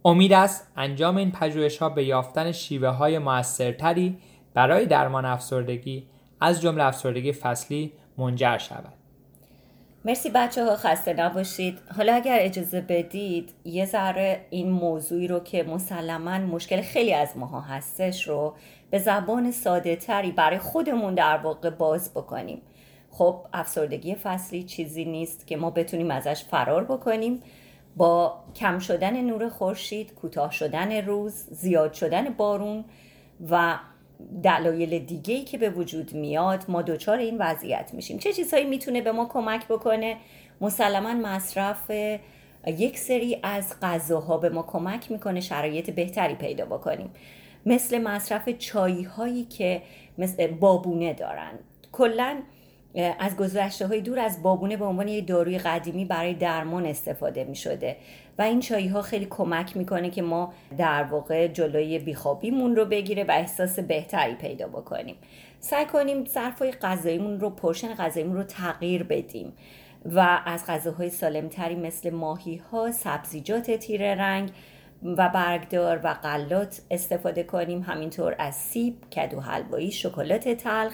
امید 0.05 0.33
است 0.33 0.71
انجام 0.75 1.17
این 1.17 1.31
پژوهش‌ها 1.31 1.89
به 1.89 2.03
یافتن 2.03 2.51
شیوه‌های 2.51 3.19
موثرتری 3.19 4.17
برای 4.53 4.85
درمان 4.85 5.25
افسردگی 5.25 6.07
از 6.41 6.61
جمله 6.61 6.83
افسردگی 6.83 7.31
فصلی 7.31 7.93
منجر 8.17 8.57
شود. 8.57 8.93
مرسی 10.05 10.29
بچه 10.29 10.65
ها 10.65 10.75
خسته 10.75 11.13
نباشید. 11.13 11.79
حالا 11.97 12.13
اگر 12.13 12.37
اجازه 12.39 12.81
بدید 12.81 13.49
یه 13.63 13.85
ذره 13.85 14.45
این 14.49 14.71
موضوعی 14.71 15.27
رو 15.27 15.39
که 15.39 15.63
مسلما 15.63 16.37
مشکل 16.37 16.81
خیلی 16.81 17.13
از 17.13 17.37
ماها 17.37 17.61
هستش 17.61 18.27
رو 18.27 18.53
به 18.89 18.99
زبان 18.99 19.51
ساده 19.51 19.95
تری 19.95 20.31
برای 20.31 20.57
خودمون 20.57 21.15
در 21.15 21.37
واقع 21.37 21.69
باز 21.69 22.11
بکنیم. 22.13 22.61
خب 23.11 23.39
افسردگی 23.53 24.15
فصلی 24.15 24.63
چیزی 24.63 25.05
نیست 25.05 25.47
که 25.47 25.57
ما 25.57 25.69
بتونیم 25.69 26.11
ازش 26.11 26.43
فرار 26.43 26.83
بکنیم. 26.83 27.43
با 27.95 28.43
کم 28.55 28.79
شدن 28.79 29.21
نور 29.21 29.49
خورشید 29.49 30.13
کوتاه 30.13 30.51
شدن 30.51 31.05
روز 31.05 31.33
زیاد 31.33 31.93
شدن 31.93 32.29
بارون 32.29 32.85
و 33.49 33.75
دلایل 34.43 34.99
دیگه 34.99 35.33
ای 35.33 35.43
که 35.43 35.57
به 35.57 35.69
وجود 35.69 36.13
میاد 36.13 36.65
ما 36.67 36.81
دچار 36.81 37.17
این 37.17 37.37
وضعیت 37.37 37.93
میشیم. 37.93 38.17
چه 38.17 38.33
چیزهایی 38.33 38.65
می‌تونه 38.65 39.01
به 39.01 39.11
ما 39.11 39.25
کمک 39.25 39.67
بکنه؟ 39.67 40.17
مسلما 40.61 41.13
مصرف 41.13 41.91
یک 42.67 42.97
سری 42.97 43.39
از 43.43 43.75
غذاها 43.81 44.37
به 44.37 44.49
ما 44.49 44.63
کمک 44.63 45.11
می‌کنه 45.11 45.39
شرایط 45.39 45.89
بهتری 45.89 46.35
پیدا 46.35 46.65
بکنیم. 46.65 47.09
مثل 47.65 48.01
مصرف 48.01 48.49
چایی 48.49 49.03
هایی 49.03 49.43
که 49.43 49.81
مثل 50.17 50.47
بابونه 50.47 51.13
دارن. 51.13 51.51
کلا 51.91 52.37
از 53.19 53.35
گذشته 53.35 53.87
های 53.87 54.01
دور 54.01 54.19
از 54.19 54.43
بابونه 54.43 54.77
به 54.77 54.85
عنوان 54.85 55.07
یک 55.07 55.27
داروی 55.27 55.57
قدیمی 55.57 56.05
برای 56.05 56.33
درمان 56.33 56.85
استفاده 56.85 57.43
می 57.43 57.55
شده 57.55 57.97
و 58.37 58.41
این 58.41 58.59
چایی 58.59 58.87
ها 58.87 59.01
خیلی 59.01 59.27
کمک 59.29 59.77
می‌کنه 59.77 60.09
که 60.09 60.21
ما 60.21 60.53
در 60.77 61.03
واقع 61.03 61.47
جلوی 61.47 61.99
بیخوابیمون 61.99 62.75
رو 62.75 62.85
بگیره 62.85 63.23
و 63.23 63.31
احساس 63.31 63.79
بهتری 63.79 64.35
پیدا 64.35 64.67
بکنیم. 64.67 65.15
سعی 65.59 65.85
کنیم 65.85 66.25
ظرفای 66.25 66.71
غذاییمون 66.71 67.39
رو 67.39 67.49
پرشن 67.49 67.93
غذاییمون 67.93 68.37
رو 68.37 68.43
تغییر 68.43 69.03
بدیم. 69.03 69.53
و 70.05 70.41
از 70.45 70.65
غذاهای 70.67 71.09
سالمتری 71.09 71.75
مثل 71.75 72.09
ماهی 72.09 72.55
ها 72.55 72.91
سبزیجات 72.91 73.71
تیره 73.71 74.15
رنگ 74.15 74.51
و 75.03 75.29
برگدار 75.29 75.99
و 76.03 76.13
غلات 76.13 76.81
استفاده 76.91 77.43
کنیم. 77.43 77.81
همینطور 77.81 78.35
از 78.39 78.55
سیب 78.55 79.09
کدو 79.09 79.39
حلوایی 79.39 79.91
شکلات 79.91 80.49
تلخ 80.49 80.93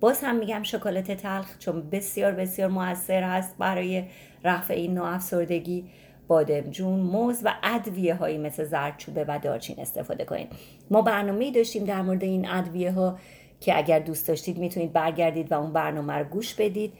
باز 0.00 0.20
هم 0.24 0.36
میگم 0.36 0.62
شکلات 0.62 1.12
تلخ 1.12 1.58
چون 1.58 1.90
بسیار 1.90 2.32
بسیار 2.32 2.68
موثر 2.68 3.22
هست 3.22 3.58
برای 3.58 4.04
رفع 4.44 4.74
این 4.74 4.94
نوع 4.94 5.14
افسردگی. 5.14 5.84
بادمجون 6.28 7.00
موز 7.00 7.40
و 7.44 7.54
ادویه 7.62 8.14
هایی 8.14 8.38
مثل 8.38 8.64
زردچوبه 8.64 9.24
و 9.28 9.38
دارچین 9.42 9.80
استفاده 9.80 10.24
کنید. 10.24 10.48
ما 10.90 11.02
برنامه 11.02 11.50
داشتیم 11.50 11.84
در 11.84 12.02
مورد 12.02 12.24
این 12.24 12.48
ادویه 12.48 12.92
ها 12.92 13.18
که 13.60 13.78
اگر 13.78 13.98
دوست 13.98 14.28
داشتید 14.28 14.58
می‌تونید 14.58 14.92
برگردید 14.92 15.52
و 15.52 15.60
اون 15.60 15.72
برنامه 15.72 16.12
رو 16.12 16.24
گوش 16.24 16.54
بدید. 16.54 16.92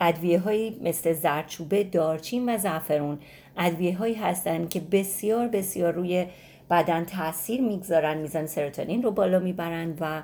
ادویه 0.00 0.38
هایی 0.38 0.80
مثل 0.84 1.12
زردچوبه 1.12 1.84
دارچین 1.84 2.54
و 2.54 2.58
زعفرون 2.58 3.18
ادویه 3.56 3.98
هایی 3.98 4.14
هستند 4.14 4.68
که 4.68 4.80
بسیار 4.80 5.48
بسیار 5.48 5.92
روی 5.92 6.26
بدن 6.70 7.04
تاثیر 7.04 7.60
می‌گذارن. 7.60 8.18
میزان 8.18 8.46
سروتونین 8.46 9.02
رو 9.02 9.10
بالا 9.10 9.38
می‌برند 9.38 9.98
و 10.00 10.22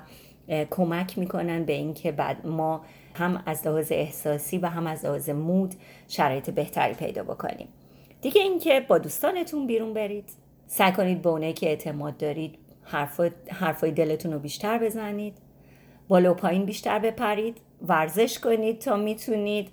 کمک 0.69 1.17
می‌کنن 1.17 1.63
به 1.63 1.73
اینکه 1.73 2.11
بعد 2.11 2.47
ما 2.47 2.81
هم 3.13 3.43
از 3.45 3.67
لحاظ 3.67 3.91
احساسی 3.91 4.57
و 4.57 4.65
هم 4.65 4.87
از 4.87 5.05
لحاظ 5.05 5.29
مود 5.29 5.75
شرایط 6.07 6.49
بهتری 6.49 6.93
پیدا 6.93 7.23
بکنیم. 7.23 7.67
دیگه 8.21 8.41
اینکه 8.41 8.79
با 8.87 8.97
دوستانتون 8.97 9.67
بیرون 9.67 9.93
برید. 9.93 10.29
سعی 10.67 10.91
کنید 10.91 11.21
به 11.21 11.29
اونایی 11.29 11.53
که 11.53 11.67
اعتماد 11.67 12.17
دارید 12.17 12.55
حرفای 13.49 13.91
دلتون 13.91 14.33
رو 14.33 14.39
بیشتر 14.39 14.77
بزنید. 14.77 15.37
بالا 16.07 16.31
و 16.31 16.33
پایین 16.33 16.65
بیشتر 16.65 16.99
بپرید. 16.99 17.57
ورزش 17.87 18.39
کنید 18.39 18.79
تا 18.79 18.95
می‌تونید 18.95 19.69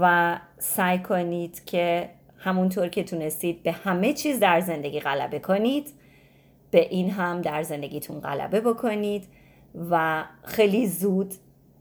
و 0.00 0.38
سعی 0.58 0.98
کنید 0.98 1.64
که 1.64 2.10
همونطور 2.38 2.88
که 2.88 3.04
تونستید 3.04 3.62
به 3.62 3.72
همه 3.72 4.12
چیز 4.12 4.40
در 4.40 4.60
زندگی 4.60 5.00
غلبه 5.00 5.38
کنید. 5.38 5.92
به 6.70 6.88
این 6.88 7.10
هم 7.10 7.40
در 7.40 7.62
زندگیتون 7.62 8.20
غلبه 8.20 8.60
بکنید. 8.60 9.24
و 9.90 10.24
خیلی 10.44 10.86
زود 10.86 11.34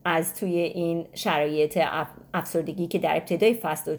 از 0.06 0.36
توی 0.36 0.56
این 0.56 1.08
شرایط 1.14 1.80
افسردگی 2.34 2.88
که 2.88 3.00
در 3.00 3.16
ابتدای 3.16 3.54
فصل 3.54 3.98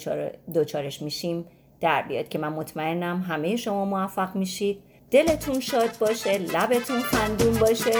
دوچارش 0.55 1.03
میشیم 1.03 1.45
در 1.81 2.03
بیاد 2.03 2.29
که 2.29 2.39
من 2.39 2.53
مطمئنم 2.53 3.21
همه 3.21 3.57
شما 3.57 3.85
موفق 3.85 4.37
میشید. 4.37 4.79
دلتون 5.11 5.61
شاد 5.61 5.99
باشه 6.01 6.39
لبتون 6.39 7.01
خندون 7.01 7.55
باشه. 7.55 7.93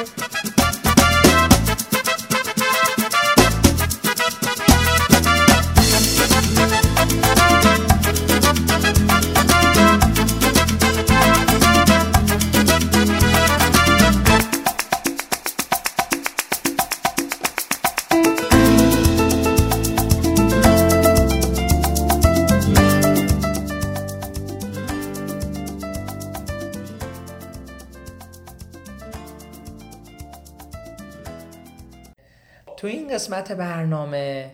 قسمت 33.23 33.53
برنامه. 33.53 34.51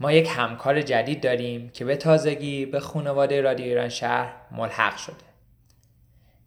ما 0.00 0.12
یک 0.12 0.28
همکار 0.36 0.82
جدید 0.82 1.22
داریم 1.22 1.68
که 1.68 1.84
به 1.84 1.96
تازگی 1.96 2.66
به 2.66 2.80
خانواده 2.80 3.40
رادیو 3.40 3.66
ایران 3.66 3.88
شهر 3.88 4.32
ملحق 4.50 4.96
شده. 4.96 5.14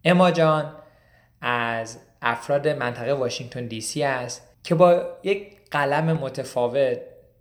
اما 0.05 0.31
جان 0.31 0.75
از 1.41 1.99
افراد 2.21 2.67
منطقه 2.67 3.13
واشنگتن 3.13 3.67
دی 3.67 3.81
سی 3.81 4.03
است 4.03 4.41
که 4.63 4.75
با 4.75 5.03
یک 5.23 5.57
قلم 5.71 6.13
متفاوت 6.13 6.97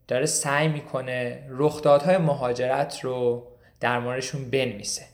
داره 0.09 0.27
سعی 0.27 0.69
می‌کنه 0.69 1.47
رخدادهای 1.49 2.19
مهاجرت 2.19 3.01
رو 3.01 3.47
در 3.81 3.99
موردشون 3.99 4.51
بنویسه. 4.51 5.07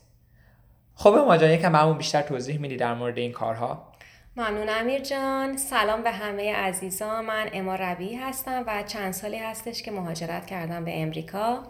خب 0.94 1.12
اما 1.12 1.36
جان 1.36 1.50
یکم 1.50 1.72
برامون 1.72 1.98
بیشتر 1.98 2.22
توضیح 2.22 2.58
میدی 2.58 2.76
در 2.76 2.94
مورد 2.94 3.18
این 3.18 3.32
کارها؟ 3.32 3.91
ممنون 4.36 4.68
امیر 4.68 5.00
جان. 5.00 5.56
سلام 5.56 6.02
به 6.02 6.10
همه 6.10 6.54
عزیزان 6.54 7.24
من 7.24 7.50
اما 7.52 7.74
ربی 7.74 8.14
هستم 8.14 8.64
و 8.66 8.82
چند 8.82 9.12
سالی 9.12 9.36
هستش 9.36 9.82
که 9.82 9.90
مهاجرت 9.90 10.46
کردم 10.46 10.84
به 10.84 11.02
امریکا. 11.02 11.62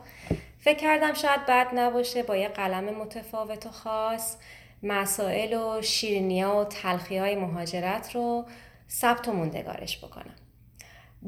فکر 0.59 0.78
کردم 0.78 1.14
شاید 1.14 1.47
بد 1.47 1.69
نباشه 1.75 2.23
با 2.23 2.37
یه 2.37 2.49
قلم 2.49 2.85
متفاوت 2.85 3.66
و 3.66 3.71
خاص 3.71 4.37
مسائل 4.83 5.54
و 5.54 5.83
شیرینیا 5.83 6.57
و 6.57 6.64
تلخی 6.64 7.16
های 7.16 7.37
مهاجرت 7.37 8.14
رو 8.14 8.45
ثبت 8.90 9.28
و 9.28 9.33
موندگارش 9.33 10.04
بکنم. 10.04 10.37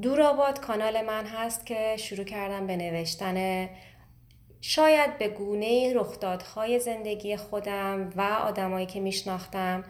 دورآباد 0.02 0.60
کانال 0.60 1.04
من 1.04 1.26
هست 1.26 1.66
که 1.66 1.96
شروع 1.96 2.24
کردم 2.24 2.66
به 2.66 2.76
نوشتن 2.76 3.68
شاید 4.60 5.18
به 5.18 5.28
گونه 5.28 5.94
رخدادهای 5.94 6.80
زندگی 6.80 7.36
خودم 7.36 8.10
و 8.16 8.20
آدمایی 8.22 8.86
که 8.86 9.00
میشناختم 9.00 9.84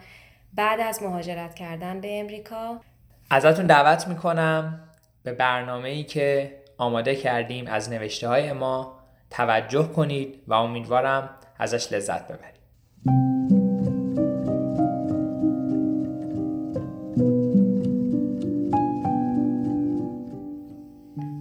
بعد 0.55 0.79
از 0.79 1.03
مهاجرت 1.03 1.55
کردن 1.55 2.01
به 2.01 2.19
امریکا. 2.19 2.81
ازتون 3.29 3.65
دعوت 3.65 4.07
می‌کنم 4.07 4.79
به 5.23 5.33
برنامه 5.33 5.89
ای 5.89 6.03
که 6.03 6.55
آماده 6.77 7.15
کردیم 7.15 7.67
از 7.67 7.89
نوشته 7.89 8.27
های 8.27 8.53
ما. 8.53 8.99
توجه 9.29 9.87
کنید 9.87 10.43
و 10.47 10.53
امیدوارم 10.53 11.29
ازش 11.59 11.93
لذت 11.93 12.27
ببرید. 12.27 12.55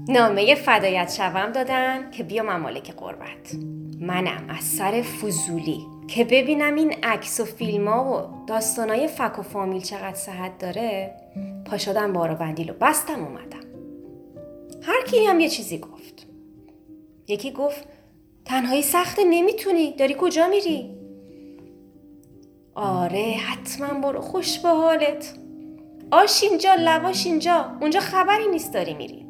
نامه 0.08 0.54
فدایت 0.54 1.12
شوم 1.16 1.52
دادن 1.52 2.10
که 2.10 2.24
بیا 2.24 2.42
ممالک 2.42 2.90
قربت. 2.96 3.54
منم 4.00 4.44
از 4.48 4.64
سر 4.64 5.02
فضولی. 5.02 5.93
که 6.08 6.24
ببینم 6.24 6.74
این 6.74 6.94
عکس 7.02 7.40
و 7.40 7.44
فیلم 7.44 7.88
ها 7.88 8.04
و 8.04 8.46
داستانای 8.46 9.08
فک 9.08 9.38
و 9.38 9.42
فامیل 9.42 9.82
چقدر 9.82 10.14
صحت 10.14 10.58
داره 10.58 11.14
پا 11.66 11.78
شدم 11.78 12.12
بارو 12.12 12.34
بندیل 12.34 12.70
و 12.70 12.74
بستم 12.80 13.24
اومدم. 13.24 13.64
هر 14.82 15.04
کی 15.06 15.24
هم 15.24 15.40
یه 15.40 15.48
چیزی 15.48 15.78
گفت. 15.78 16.26
یکی 17.28 17.50
گفت 17.52 17.88
تنهایی 18.44 18.82
سخته 18.82 19.24
نمی‌تونی. 19.24 19.92
داری 19.92 20.16
کجا 20.18 20.48
میری؟ 20.48 20.90
آره 22.74 23.36
حتما 23.46 24.00
برو 24.00 24.20
خوش 24.20 24.58
به 24.58 24.68
حالت. 24.68 25.34
آش 26.10 26.42
اینجا 26.42 26.74
لواش 26.74 27.26
اینجا. 27.26 27.64
اونجا 27.80 28.00
خبری 28.00 28.46
نیست 28.46 28.74
داری 28.74 28.94
میری. 28.94 29.26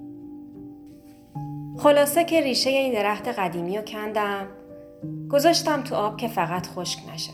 خلاصه 1.78 2.24
که 2.24 2.40
ریشه 2.40 2.70
این 2.70 2.92
درخت 2.92 3.28
قدیمی 3.28 3.76
رو 3.76 3.82
کندم. 3.82 4.46
گذاشتم 5.30 5.82
تو 5.82 5.94
آب 5.94 6.16
که 6.16 6.28
فقط 6.28 6.66
خشک 6.66 6.98
نشه. 7.14 7.32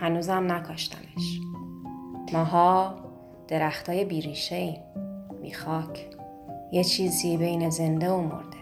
هنوزم 0.00 0.52
نکاشتمش. 0.52 1.40
ماها 2.32 2.94
درختای 3.48 4.04
بیریشه 4.04 4.56
ایم 4.56 4.80
بی 5.42 5.52
خاک 5.52 6.06
یه 6.72 6.84
چیزی 6.84 7.36
بین 7.36 7.70
زنده 7.70 8.10
و 8.10 8.20
مرده. 8.20 8.54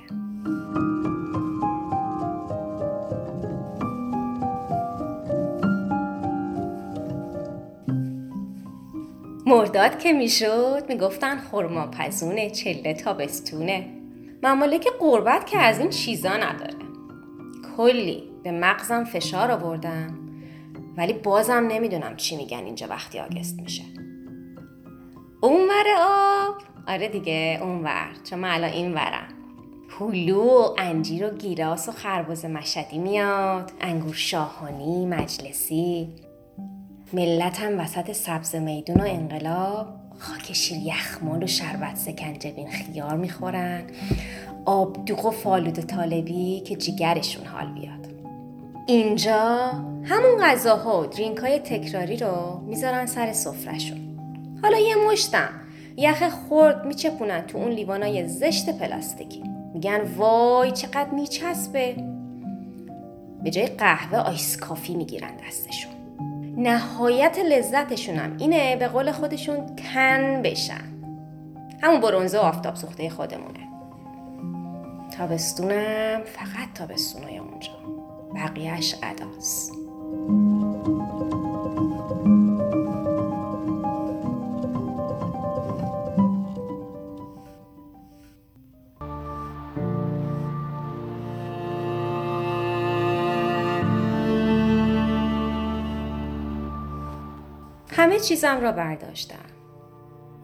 مرداد 9.46 9.98
که 9.98 10.12
می‌شد 10.12 10.82
می‌گفتن 10.88 11.38
خورما 11.38 11.86
پزونه 11.86 12.50
چله 12.50 12.94
تابستونه. 12.94 13.88
ممالک 14.42 14.88
قربت 15.00 15.46
که 15.46 15.58
از 15.58 15.78
این 15.78 15.90
چیزا 15.90 16.36
نداره. 16.36 16.74
کلی. 17.76 18.31
به 18.44 18.52
مغزم 18.52 19.04
فشار 19.04 19.50
آوردم 19.50 20.18
ولی 20.96 21.12
بازم 21.12 21.68
نمی‌دونم 21.70 22.16
چی 22.16 22.36
میگن 22.36 22.64
اینجا 22.64 22.86
وقتی 22.86 23.18
آگست 23.18 23.60
میشه. 23.60 23.82
اونور 25.40 25.84
آب. 25.98 26.54
آره 26.88 27.08
دیگه 27.08 27.58
اونور. 27.62 28.08
چون 28.30 28.38
من 28.38 28.50
الان 28.50 28.70
این 28.70 28.94
ورم 28.94 29.28
هلو 30.00 30.42
و 30.42 30.74
انجیر 30.78 31.26
و 31.26 31.30
گیراس 31.36 31.88
و 31.88 31.92
خربز 31.92 32.44
مشدی 32.44 32.98
میاد. 32.98 33.72
انگور 33.80 34.14
شاهانی 34.14 35.06
مجلسی. 35.06 36.08
ملت 37.12 37.60
هم 37.60 37.80
وسط 37.80 38.12
سبز 38.12 38.54
میدون 38.54 39.00
و 39.00 39.04
انقلاب. 39.06 39.86
خاک 40.18 40.52
شیر 40.52 40.78
یخمال 40.78 41.42
و 41.42 41.46
شربت 41.46 41.96
سکنجبین 41.96 42.70
خیار 42.70 43.16
می‌خورن. 43.16 43.82
آبدوغ 44.64 45.24
و 45.26 45.30
فالود 45.30 45.80
طالبی 45.80 46.60
که 46.60 46.76
جیگرشون 46.76 47.46
حال 47.46 47.66
بیاد. 47.72 48.01
اینجا 48.86 49.72
همون 50.04 50.38
غذاها 50.40 51.00
و 51.00 51.06
درینک 51.06 51.38
های 51.38 51.58
تکراری 51.58 52.16
رو 52.16 52.60
می‌ذارن 52.66 53.06
سر 53.06 53.32
سفرهشون. 53.32 53.98
حالا 54.62 54.78
یه 54.78 54.94
مشتم 55.10 55.48
یخ 55.96 56.28
خورد 56.28 56.86
میچپونن 56.86 57.40
تو 57.40 57.58
اون 57.58 57.70
لیوانای 57.70 58.28
زشت 58.28 58.78
پلاستیکی. 58.78 59.42
میگن 59.74 60.00
وای 60.16 60.70
چقدر 60.70 61.10
میچسبه. 61.10 61.96
به 63.42 63.50
جای 63.50 63.66
قهوه 63.66 64.18
آیس 64.18 64.56
کافی 64.56 64.94
می‌گیرن 64.94 65.30
دستشون. 65.48 65.92
نهایت 66.56 67.38
لذتشونم 67.38 68.36
اینه 68.38 68.76
به 68.76 68.88
قول 68.88 69.12
خودشون 69.12 69.56
کن 69.56 70.42
بشن. 70.42 70.84
همون 71.82 72.00
برونزه 72.00 72.38
و 72.38 72.40
آفتاب 72.40 72.74
سوخته 72.74 73.10
خودمونه. 73.10 73.68
تابستونم 75.16 76.20
فقط 76.24 76.72
تابستونای 76.74 77.38
اونجا. 77.38 78.01
بقیهش 78.34 78.94
عداست 79.02 79.72
همه 97.96 98.20
چیزم 98.20 98.60
را 98.60 98.72
برداشتم. 98.72 99.36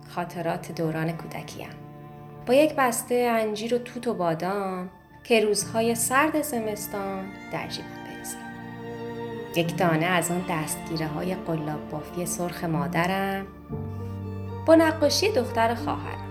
خاطرات 0.09 0.73
دوران 0.73 1.13
کودکیم. 1.13 1.69
با 2.47 2.55
یک 2.55 2.75
بسته 2.75 3.15
انجیر 3.15 3.75
و 3.75 3.79
توت 3.79 4.07
و 4.07 4.15
بادام 4.15 4.91
که 5.25 5.41
روزهای 5.41 5.95
سرد 5.95 6.43
زمستان 6.43 7.25
در 7.53 7.69
جیبم 7.69 7.89
بریزم. 8.07 8.39
یک 9.57 9.77
دانه 9.77 10.07
از 10.07 10.31
اون 10.31 10.45
دستگیره 10.51 11.07
های 11.07 11.35
قلاب 11.35 11.91
بافی 11.91 12.27
سرخ 12.27 12.65
مادرم. 12.65 13.47
با 14.67 14.75
نقاشی 14.75 15.33
دختر 15.33 15.75
خواهرم 15.75 16.29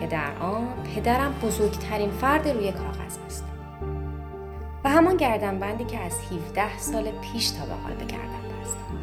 که 0.00 0.06
در 0.06 0.38
آن 0.40 0.68
پدرم 0.94 1.32
بزرگترین 1.42 2.10
فرد 2.10 2.48
روی 2.48 2.72
کاغذ 2.72 3.18
است. 3.26 3.44
و 4.84 4.88
همان 4.88 5.16
گردنبندی 5.16 5.84
که 5.84 5.98
از 5.98 6.12
17 6.32 6.78
سال 6.78 7.10
پیش 7.10 7.50
تا 7.50 7.66
به 7.66 7.74
حال 7.74 7.92
به 7.92 8.04
گردن 8.04 8.60
بستم. 8.62 8.98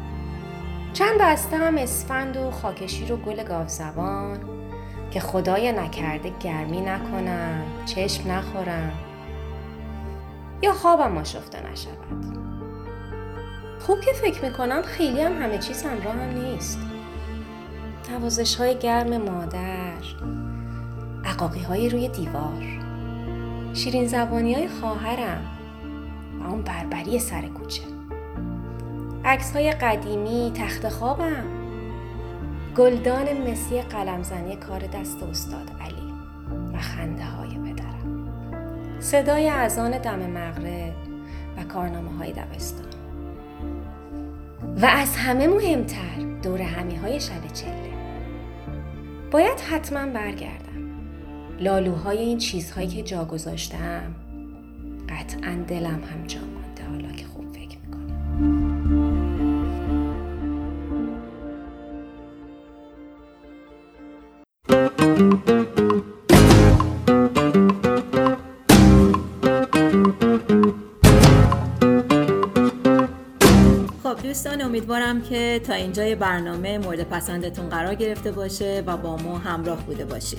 چند 0.92 1.18
بسته 1.20 1.56
هم 1.56 1.78
اسفند 1.78 2.36
و 2.36 2.50
خاکشیر 2.50 3.12
و 3.12 3.16
گل 3.16 3.44
گاوزبان 3.44 4.51
که 5.12 5.20
خدای 5.20 5.72
نکرده 5.72 6.32
گرمی 6.40 6.80
نکنم 6.80 7.62
چشم 7.86 8.30
نخورم 8.30 8.92
یا 10.62 10.72
خوابم 10.72 11.18
آشفته 11.18 11.70
نشود. 11.70 12.26
خوب 13.80 14.00
که 14.00 14.12
فکر 14.12 14.44
می‌کنم 14.44 14.82
خیلی 14.82 15.20
هم 15.20 15.42
همه 15.42 15.58
چیز 15.58 15.82
همراه 15.82 16.14
هم 16.14 16.40
نیست. 16.40 16.78
نوازش 18.10 18.56
های 18.56 18.78
گرم 18.78 19.16
مادر 19.16 20.02
عقاقی 21.24 21.60
های 21.60 21.88
روی 21.88 22.08
دیوار 22.08 22.64
شیرین 23.74 24.06
زبانی 24.06 24.54
های 24.54 24.68
خواهرم 24.68 25.44
و 26.40 26.46
اون 26.46 26.62
بربری 26.62 27.18
سر 27.18 27.42
کوچه. 27.42 27.82
عکس 29.24 29.52
های 29.52 29.72
قدیمی 29.72 30.52
تخت 30.54 30.88
خوابم. 30.88 31.61
گلدان 32.76 33.50
مسی 33.50 33.82
قلمزنی 33.82 34.56
کار 34.56 34.80
دست 34.80 35.22
استاد 35.22 35.70
علی 35.80 36.12
و 36.74 36.78
خنده 36.78 37.24
های 37.24 37.48
پدرم. 37.48 38.28
صدای 39.00 39.48
اذان 39.48 39.98
دم 39.98 40.18
مغرب 40.18 40.94
و 41.56 41.64
کارنامه 41.64 42.18
های 42.18 42.32
دبستان. 42.32 42.86
و 44.82 44.86
از 44.86 45.16
همه 45.16 45.46
مهمتر 45.46 46.16
دور 46.42 46.62
همی 46.62 46.96
های 46.96 47.20
شب 47.20 47.52
چله. 47.52 47.92
باید 49.30 49.60
حتما 49.60 50.12
برگردم. 50.12 50.90
لالوهای 51.60 52.18
این 52.18 52.38
چیزهایی 52.38 52.88
که 52.88 53.02
جا 53.02 53.24
گذاشتم 53.24 54.14
قطعا 55.08 55.64
دلم 55.68 56.00
هم 56.04 56.26
جا 56.26 56.51
که 75.52 75.58
تا 75.58 75.74
اینجای 75.74 76.14
برنامه 76.14 76.78
مورد 76.78 77.02
پسندتون 77.02 77.68
قرار 77.68 77.94
گرفته 77.94 78.32
باشه 78.32 78.82
و 78.86 78.96
با 78.96 79.16
ما 79.16 79.38
همراه 79.38 79.86
بوده 79.86 80.04
باشید. 80.04 80.38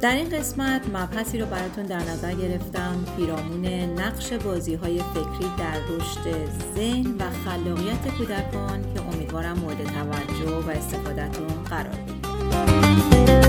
در 0.00 0.14
این 0.14 0.28
قسمت 0.28 0.82
مبحثی 0.94 1.38
رو 1.38 1.46
براتون 1.46 1.86
در 1.86 1.98
نظر 1.98 2.32
گرفتم. 2.32 3.04
پیرامون 3.16 3.66
نقش 4.00 4.32
بازی 4.32 4.74
های 4.74 4.98
فکری 4.98 5.50
در 5.58 5.78
رشد 5.88 6.48
ذهن 6.76 7.14
و 7.18 7.24
خلاقیت 7.44 8.08
کودکان 8.18 8.94
که 8.94 9.00
امیدوارم 9.14 9.58
مورد 9.58 9.84
توجه 9.84 10.66
و 10.66 10.70
استفادهتون 10.70 11.46
قرار 11.70 11.98
بگیره. 12.06 13.43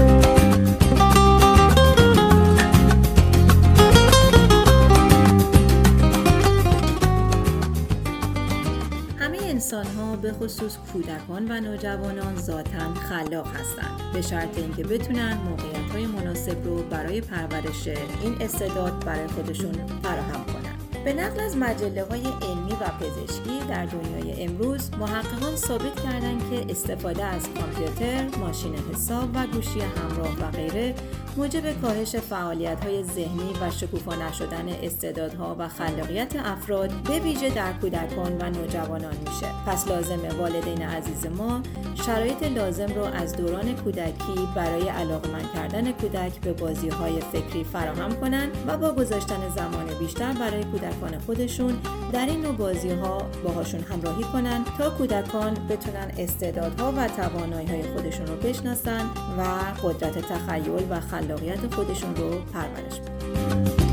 خصوص 10.40 10.78
کودکان 10.94 11.52
و 11.52 11.62
نوجوانان 11.62 12.36
ذاتا 12.36 12.94
خلاق 12.94 13.48
هستند 13.48 14.14
به 14.14 14.22
شرط 14.22 14.58
اینکه 14.58 14.84
بتونن 14.84 15.38
موقعیت 15.38 15.92
های 15.92 16.06
مناسب 16.06 16.66
رو 16.66 16.84
برای 16.84 17.22
پرورش 17.22 17.88
این 18.22 18.36
استعداد 18.42 19.06
برای 19.06 19.28
خودشون 19.28 19.74
فراهم 20.04 20.46
کنند. 20.46 21.04
به 21.06 21.14
نقل 21.14 21.40
از 21.40 21.58
مجله 21.58 22.04
های 22.04 22.22
علمی 22.22 22.72
و 22.72 22.86
پزشکی 23.00 23.60
در 23.70 23.86
دنیای 23.86 24.44
امروز 24.44 24.92
محققان 24.92 25.56
ثابت 25.56 26.04
کردند 26.04 26.50
که 26.50 26.66
استفاده 26.72 27.24
از 27.24 27.48
کامپیوتر، 27.60 28.38
ماشین 28.38 28.76
حساب 28.76 29.30
و 29.34 29.48
گوشی 29.48 29.80
همراه 29.80 30.40
و 30.42 30.52
غیره 30.52 30.96
موجب 31.38 31.82
کاهش 31.82 32.16
فعالیت 32.16 32.84
های 32.84 33.04
ذهنی 33.04 33.54
و 33.62 33.72
شکوفا 33.72 34.16
نشدن 34.16 34.70
استعدادها 34.84 35.56
و 35.60 35.68
خلاقیت 35.68 36.36
افراد 36.36 36.90
به 36.90 37.20
ویژه 37.20 37.50
در 37.50 37.74
کودکان 37.74 38.38
و 38.42 38.50
نوجوانان 38.50 39.16
میشه. 39.18 39.48
پس 39.68 39.88
لازمه 39.88 40.34
والدین 40.34 40.82
عزیز 40.82 41.26
ما 41.26 41.62
شرایط 41.96 42.44
لازم 42.44 42.94
رو 42.96 43.04
از 43.04 43.36
دوران 43.36 43.76
کودکی 43.76 44.48
برای 44.56 44.90
علاقمند 44.90 45.54
کردن 45.54 45.92
کودک 45.92 46.42
به 46.42 46.54
بازی 46.54 46.90
های 46.90 47.22
فکری 47.22 47.64
فراهم 47.64 48.16
کنند 48.16 48.52
و 48.68 48.78
با 48.78 48.92
گذاشتن 48.92 49.50
زمان 49.56 49.86
بیشتر 50.00 50.34
برای 50.34 50.64
کودکان 50.64 51.20
خودشون 51.20 51.78
در 52.14 52.26
این 52.26 52.42
نوع 52.42 52.56
بازی 52.56 52.90
ها 52.90 53.18
باهاشون 53.44 53.82
همراهی 53.82 54.24
کنند 54.24 54.66
تا 54.78 54.90
کودکان 54.90 55.54
بتونن 55.54 56.12
استعدادها 56.18 56.94
و 56.98 57.08
توانایی 57.08 57.68
های 57.68 57.84
خودشون 57.84 58.28
رو 58.28 58.36
بشناسن 58.36 59.06
و 59.38 59.44
قدرت 59.84 60.18
تخیل 60.18 60.88
و 60.90 61.00
خلاقیت 61.00 61.25
خودشون 61.68 62.16
رو 62.16 62.30
پرورش 62.30 63.00
بدن. 63.00 63.85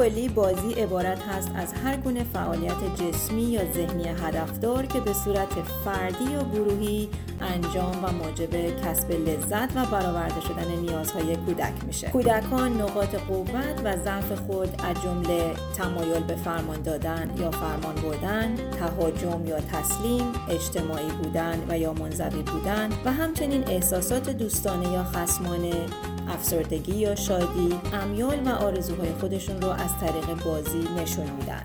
کلی 0.00 0.28
بازی 0.28 0.72
عبارت 0.72 1.22
هست 1.22 1.50
از 1.54 1.72
هر 1.84 1.96
گونه 1.96 2.24
فعالیت 2.24 2.96
جسمی 2.96 3.42
یا 3.42 3.72
ذهنی 3.72 4.08
هدفدار 4.08 4.86
که 4.86 5.00
به 5.00 5.12
صورت 5.12 5.48
فردی 5.84 6.24
یا 6.24 6.42
گروهی 6.42 7.08
انجام 7.40 8.04
و 8.04 8.12
موجب 8.12 8.80
کسب 8.84 9.10
لذت 9.10 9.76
و 9.76 9.86
برآورده 9.86 10.40
شدن 10.40 10.78
نیازهای 10.80 11.36
کودک 11.36 11.84
میشه. 11.86 12.08
کودکان 12.08 12.80
نقاط 12.80 13.14
قوت 13.14 13.80
و 13.84 13.96
ضعف 13.96 14.32
خود 14.32 14.68
از 14.84 15.02
جمله 15.02 15.54
تمایل 15.76 16.22
به 16.22 16.34
فرمان 16.34 16.82
دادن 16.82 17.30
یا 17.38 17.50
فرمان 17.50 17.94
بردن، 17.94 18.56
تهاجم 18.56 19.46
یا 19.46 19.60
تسلیم، 19.60 20.32
اجتماعی 20.50 21.10
بودن 21.22 21.58
و 21.68 21.78
یا 21.78 21.92
منزوی 21.92 22.42
بودن 22.42 22.88
و 23.04 23.12
همچنین 23.12 23.64
احساسات 23.68 24.30
دوستانه 24.30 24.92
یا 24.92 25.04
خصمانه 25.04 25.86
افسردگی 26.30 26.96
یا 26.96 27.14
شادی 27.14 27.74
امیال 27.92 28.38
و 28.46 28.48
آرزوهای 28.48 29.12
خودشون 29.20 29.62
رو 29.62 29.68
از 29.68 29.98
طریق 30.00 30.44
بازی 30.44 30.88
نشون 30.96 31.26
میدن. 31.30 31.64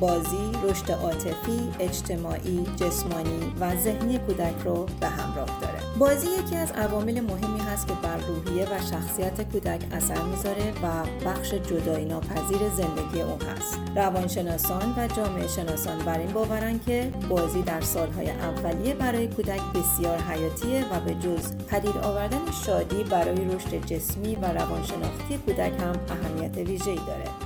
بازی 0.00 0.45
رشد 0.70 0.90
عاطفی، 0.90 1.72
اجتماعی، 1.80 2.66
جسمانی 2.76 3.52
و 3.60 3.76
ذهنی 3.76 4.18
کودک 4.18 4.54
رو 4.64 4.86
به 5.00 5.06
همراه 5.06 5.60
داره. 5.60 5.78
بازی 5.98 6.26
یکی 6.26 6.56
از 6.56 6.72
عوامل 6.72 7.20
مهمی 7.20 7.60
هست 7.60 7.88
که 7.88 7.94
بر 8.02 8.16
روحیه 8.16 8.64
و 8.64 8.78
شخصیت 8.90 9.52
کودک 9.52 9.80
اثر 9.92 10.22
می‌ذاره 10.22 10.72
و 10.82 11.06
بخش 11.26 11.54
جدایی 11.54 12.04
ناپذیر 12.04 12.58
زندگی 12.76 13.20
او 13.22 13.38
هست. 13.50 13.80
روانشناسان 13.96 14.94
و 14.96 15.08
جامعه 15.08 15.48
شناسان 15.48 15.98
بر 15.98 16.18
این 16.18 16.32
باورن 16.32 16.80
که 16.86 17.12
بازی 17.28 17.62
در 17.62 17.80
سالهای 17.80 18.30
اولیه 18.30 18.94
برای 18.94 19.28
کودک 19.28 19.60
بسیار 19.74 20.18
حیاتیه 20.18 20.84
و 20.92 21.00
به 21.00 21.14
جز 21.14 21.52
پدید 21.68 21.96
آوردن 21.96 22.50
شادی 22.66 23.04
برای 23.04 23.44
رشد 23.54 23.86
جسمی 23.86 24.34
و 24.34 24.44
روانشناختی 24.44 25.38
کودک 25.46 25.72
هم 25.80 25.94
اهمیت 26.10 26.56
ویژه‌ای 26.56 27.00
داره. 27.06 27.45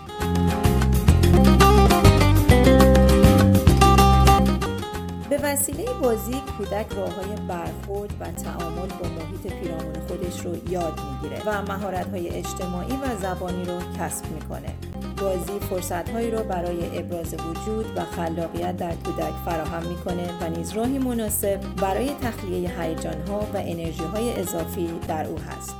وسیله 5.53 5.85
بازی 6.03 6.33
کودک 6.59 6.93
راههای 6.93 7.37
برخورد 7.49 8.11
و 8.21 8.33
تعامل 8.33 8.89
با 8.89 9.09
محیط 9.09 9.53
پیرامون 9.53 9.95
خودش 10.09 10.41
رو 10.41 10.71
یاد 10.71 11.01
می‌گیره 11.13 11.43
و 11.47 11.63
مهارت‌های 11.63 12.29
اجتماعی 12.29 12.93
و 12.93 13.17
زبانی 13.23 13.65
رو 13.65 13.81
کسب 13.99 14.25
می‌کنه. 14.27 14.75
بازی 15.17 15.61
فرصتهایی 15.71 16.31
رو 16.31 16.45
برای 16.45 16.99
ابراز 16.99 17.35
وجود 17.35 17.97
و 17.97 18.05
خلاقیت 18.05 18.77
در 18.77 18.95
کودک 18.95 19.33
فراهم 19.45 19.87
می‌کنه 19.87 20.39
و 20.41 20.49
نیز 20.49 20.73
راهی 20.73 20.99
مناسب 20.99 21.61
برای 21.77 22.11
تخلیه 22.23 22.83
هیجانها 22.83 23.39
و 23.39 23.57
انرژیهای 23.57 24.41
اضافی 24.41 24.91
در 25.09 25.27
او 25.27 25.39
هست. 25.39 25.75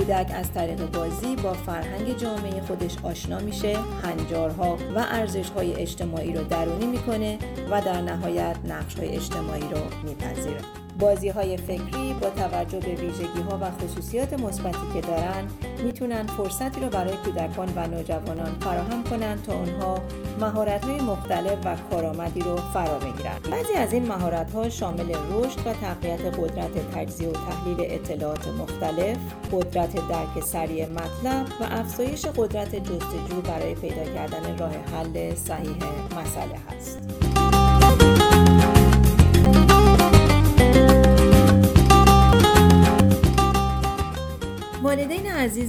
کودک 0.00 0.30
از 0.34 0.52
طریق 0.52 0.90
بازی 0.90 1.36
با 1.36 1.52
فرهنگ 1.52 2.16
جامعه 2.16 2.60
خودش 2.60 2.96
آشنا 3.02 3.38
میشه، 3.38 3.78
هنجارها 4.02 4.78
و 4.96 4.98
ارزشهای 4.98 5.74
اجتماعی 5.74 6.32
رو 6.32 6.44
درونی 6.44 6.86
می‌کنه 6.86 7.38
و 7.70 7.80
در 7.80 8.00
نهایت 8.00 8.56
نقشهای 8.64 9.08
اجتماعی 9.08 9.62
رو 9.62 9.80
میپذیره. 10.04 10.79
بازی 11.00 11.28
های 11.28 11.56
فکری 11.56 12.14
با 12.20 12.30
توجه 12.30 12.78
به 12.78 12.94
ویژگی 12.94 13.40
ها 13.50 13.58
و 13.60 13.70
خصوصیات 13.70 14.32
مثبتی 14.32 14.92
که 14.94 15.00
دارن 15.00 15.48
می‌تونن 15.84 16.26
فرصتی 16.26 16.80
رو 16.80 16.88
برای 16.88 17.16
کودکان 17.16 17.72
و 17.76 17.86
نوجوانان 17.86 18.56
فراهم 18.60 19.04
کنند 19.04 19.42
تا 19.42 19.52
اونها 19.52 19.98
مهارت 20.40 20.84
های 20.84 21.00
مختلف 21.00 21.58
و 21.64 21.76
کارآمدی 21.90 22.40
رو 22.40 22.56
فرا 22.56 22.98
بگیرن. 22.98 23.38
بعضی 23.50 23.72
از 23.72 23.92
این 23.92 24.06
مهارت 24.06 24.52
ها 24.52 24.68
شامل 24.68 25.14
رشد 25.32 25.66
و 25.66 25.72
تقویت 25.72 26.38
قدرت 26.38 26.94
تجزیه 26.94 27.28
و 27.28 27.32
تحلیل 27.32 27.76
اطلاعات 27.80 28.48
مختلف، 28.48 29.16
قدرت 29.52 29.94
درک 29.94 30.44
سریع 30.44 30.86
مطلب 30.88 31.46
و 31.60 31.64
افزایش 31.70 32.26
قدرت 32.26 32.76
جستجو 32.76 33.40
برای 33.40 33.74
پیدا 33.74 34.04
کردن 34.04 34.58
راه 34.58 34.72
حل 34.72 35.34
صحیح 35.34 35.76
مسئله 36.16 36.58
هست. 36.68 38.19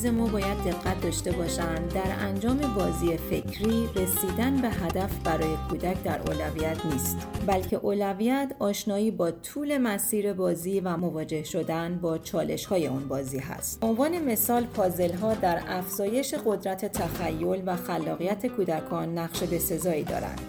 عزیز 0.02 0.14
ما 0.14 0.28
باید 0.28 0.58
دقت 0.58 1.02
داشته 1.02 1.32
باشند. 1.32 1.94
در 1.94 2.16
انجام 2.20 2.58
بازی 2.58 3.18
فکری 3.18 3.90
رسیدن 3.96 4.62
به 4.62 4.70
هدف 4.70 5.20
برای 5.24 5.56
کودک 5.70 6.04
در 6.04 6.20
اولویت 6.22 6.86
نیست 6.86 7.28
بلکه 7.48 7.76
اولویت 7.76 8.52
آشنایی 8.60 9.12
با 9.12 9.32
طول 9.32 9.78
مسیر 9.78 10.34
بازی 10.34 10.80
و 10.80 10.98
مواجه 10.98 11.44
شدن 11.44 12.00
با 12.02 12.18
چالش 12.18 12.66
های 12.66 12.88
اون 12.88 13.08
بازی 13.08 13.40
هست. 13.40 13.84
عنوان 13.84 14.20
مثال 14.20 14.64
پازل 14.64 15.14
ها 15.14 15.34
در 15.34 15.62
افزایش 15.68 16.34
قدرت 16.46 16.86
تخیل 16.86 17.64
و 17.66 17.76
خلاقیت 17.76 18.48
کودکان 18.48 19.18
نقش 19.18 19.44
بسزایی 19.44 20.04
دارند. 20.04 20.42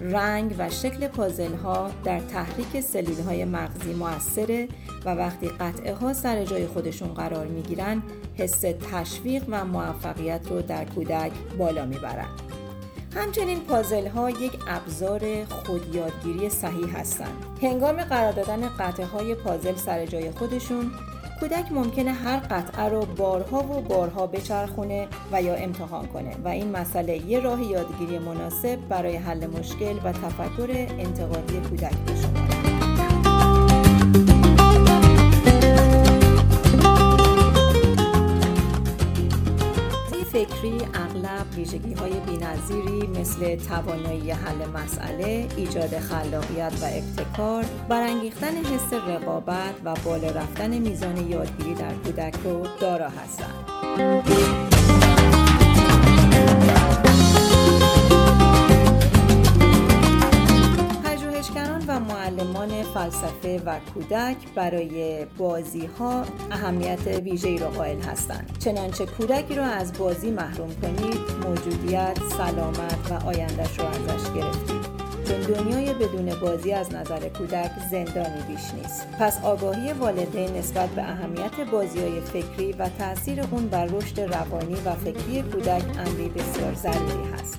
رنگ 0.00 0.54
و 0.58 0.70
شکل 0.70 1.08
پازل 1.08 1.54
ها 1.54 1.90
در 2.04 2.20
تحریک 2.20 2.80
سلیل 2.80 3.20
های 3.20 3.44
مغزی 3.44 3.92
موثره 3.92 4.68
و 5.04 5.14
وقتی 5.14 5.48
قطعه 5.48 5.94
ها 5.94 6.12
سر 6.12 6.44
جای 6.44 6.66
خودشون 6.66 7.14
قرار 7.14 7.46
می 7.46 7.62
گیرن 7.62 8.02
حس 8.34 8.60
تشویق 8.92 9.44
و 9.48 9.64
موفقیت 9.64 10.40
رو 10.50 10.62
در 10.62 10.84
کودک 10.84 11.32
بالا 11.58 11.86
می 11.86 11.96
برن. 11.98 12.28
همچنین 13.14 13.60
پازل 13.60 14.06
ها 14.06 14.30
یک 14.30 14.52
ابزار 14.68 15.44
خودیادگیری 15.44 16.48
صحیح 16.48 16.98
هستند. 16.98 17.44
هنگام 17.62 17.96
قرار 17.96 18.32
دادن 18.32 18.68
قطعه 18.68 19.06
های 19.06 19.34
پازل 19.34 19.74
سر 19.74 20.06
جای 20.06 20.30
خودشون 20.30 20.90
کودک 21.40 21.72
ممکنه 21.72 22.12
هر 22.12 22.36
قطعه 22.36 22.88
رو 22.88 23.06
بارها 23.06 23.58
و 23.58 23.80
بارها 23.80 24.26
بچرخونه 24.26 25.08
و 25.32 25.42
یا 25.42 25.54
امتحان 25.54 26.06
کنه 26.06 26.36
و 26.44 26.48
این 26.48 26.70
مسئله 26.70 27.26
یه 27.26 27.40
راه 27.40 27.62
یادگیری 27.62 28.18
مناسب 28.18 28.78
برای 28.88 29.16
حل 29.16 29.46
مشکل 29.46 29.96
و 30.04 30.12
تفکر 30.12 30.86
انتقادی 30.98 31.60
کودک 31.60 31.92
شما 32.22 32.59
فکری 40.32 40.78
اغلب 40.94 41.46
ویژگی 41.56 41.94
های 41.94 42.12
بینظیری 42.20 43.06
مثل 43.06 43.56
توانایی 43.56 44.30
حل 44.30 44.66
مسئله، 44.66 45.48
ایجاد 45.56 45.98
خلاقیت 45.98 46.72
و 46.82 46.84
ابتکار، 46.84 47.64
برانگیختن 47.88 48.56
حس 48.56 48.92
رقابت 48.92 49.74
و 49.84 49.94
بالا 50.04 50.30
رفتن 50.30 50.78
میزان 50.78 51.16
یادگیری 51.16 51.74
در 51.74 51.94
کودک 51.94 52.34
رو 52.44 52.66
دارا 52.80 53.08
هستند. 53.08 54.69
فلسفه 63.00 63.62
و 63.66 63.78
کودک 63.94 64.36
برای 64.54 65.24
بازی 65.38 65.86
ها 65.86 66.24
اهمیت 66.50 67.06
ویژه‌ای 67.06 67.58
را 67.58 67.70
قائل 67.70 68.00
هستند. 68.00 68.56
چنانچه 68.58 69.06
کودکی 69.06 69.54
را 69.54 69.64
از 69.64 69.92
بازی 69.92 70.30
محروم 70.30 70.70
کنید 70.82 71.20
موجودیت 71.46 72.18
سلامت 72.36 73.10
و 73.10 73.26
آیندهش 73.26 73.78
را 73.78 73.88
ازش 73.88 74.32
گرفتید. 74.34 75.00
چون 75.24 75.40
دنیای 75.40 75.94
بدون 75.94 76.40
بازی 76.40 76.72
از 76.72 76.94
نظر 76.94 77.28
کودک 77.28 77.70
زندانی 77.90 78.42
بیش 78.48 78.74
نیست. 78.74 79.06
پس 79.18 79.44
آگاهی 79.44 79.92
والدین 79.92 80.56
نسبت 80.56 80.88
به 80.88 81.02
اهمیت 81.02 81.70
بازی 81.72 82.00
های 82.00 82.20
فکری 82.20 82.72
و 82.72 82.88
تاثیر 82.98 83.40
اون 83.50 83.68
بر 83.68 83.86
رشد 83.86 84.20
روانی 84.20 84.74
و 84.74 84.94
فکری 84.94 85.42
کودک 85.42 85.82
امری 85.98 86.28
بسیار 86.28 86.74
ضروری 86.74 87.30
هست. 87.32 87.58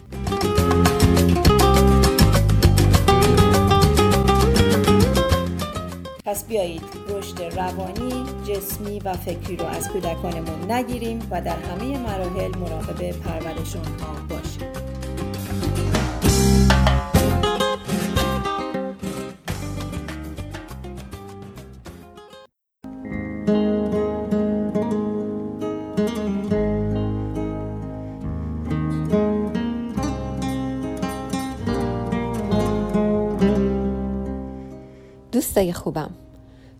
پس 6.25 6.45
بیایید 6.45 6.83
رشد 7.09 7.41
روانی، 7.41 8.25
جسمی 8.47 8.99
و 8.99 9.13
فکری 9.13 9.57
رو 9.57 9.65
از 9.65 9.89
کودکانمون 9.89 10.71
نگیریم 10.71 11.27
و 11.31 11.41
در 11.41 11.57
همه 11.57 11.97
مراحل 11.97 12.57
مراقب 12.57 13.11
پرورش 13.11 13.75
ها 13.75 14.15
باشیم. 14.29 14.90
دوستای 35.61 35.73
خوبم. 35.73 36.11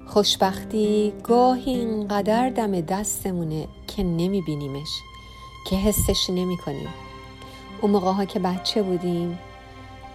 خوشبختی 0.08 1.14
گاهی 1.24 1.72
اینقدر 1.72 2.50
دم 2.50 2.82
دستمونه 2.82 3.68
که 3.88 4.04
نمیبینیمش 4.04 4.90
که 5.70 5.76
حسش 5.76 6.30
نمی 6.30 6.58
کنیم 6.58 6.90
اون 7.82 7.92
موقع 7.92 8.12
ها 8.12 8.26
که 8.26 8.40
بچه 8.40 8.84
بودیم 8.84 9.40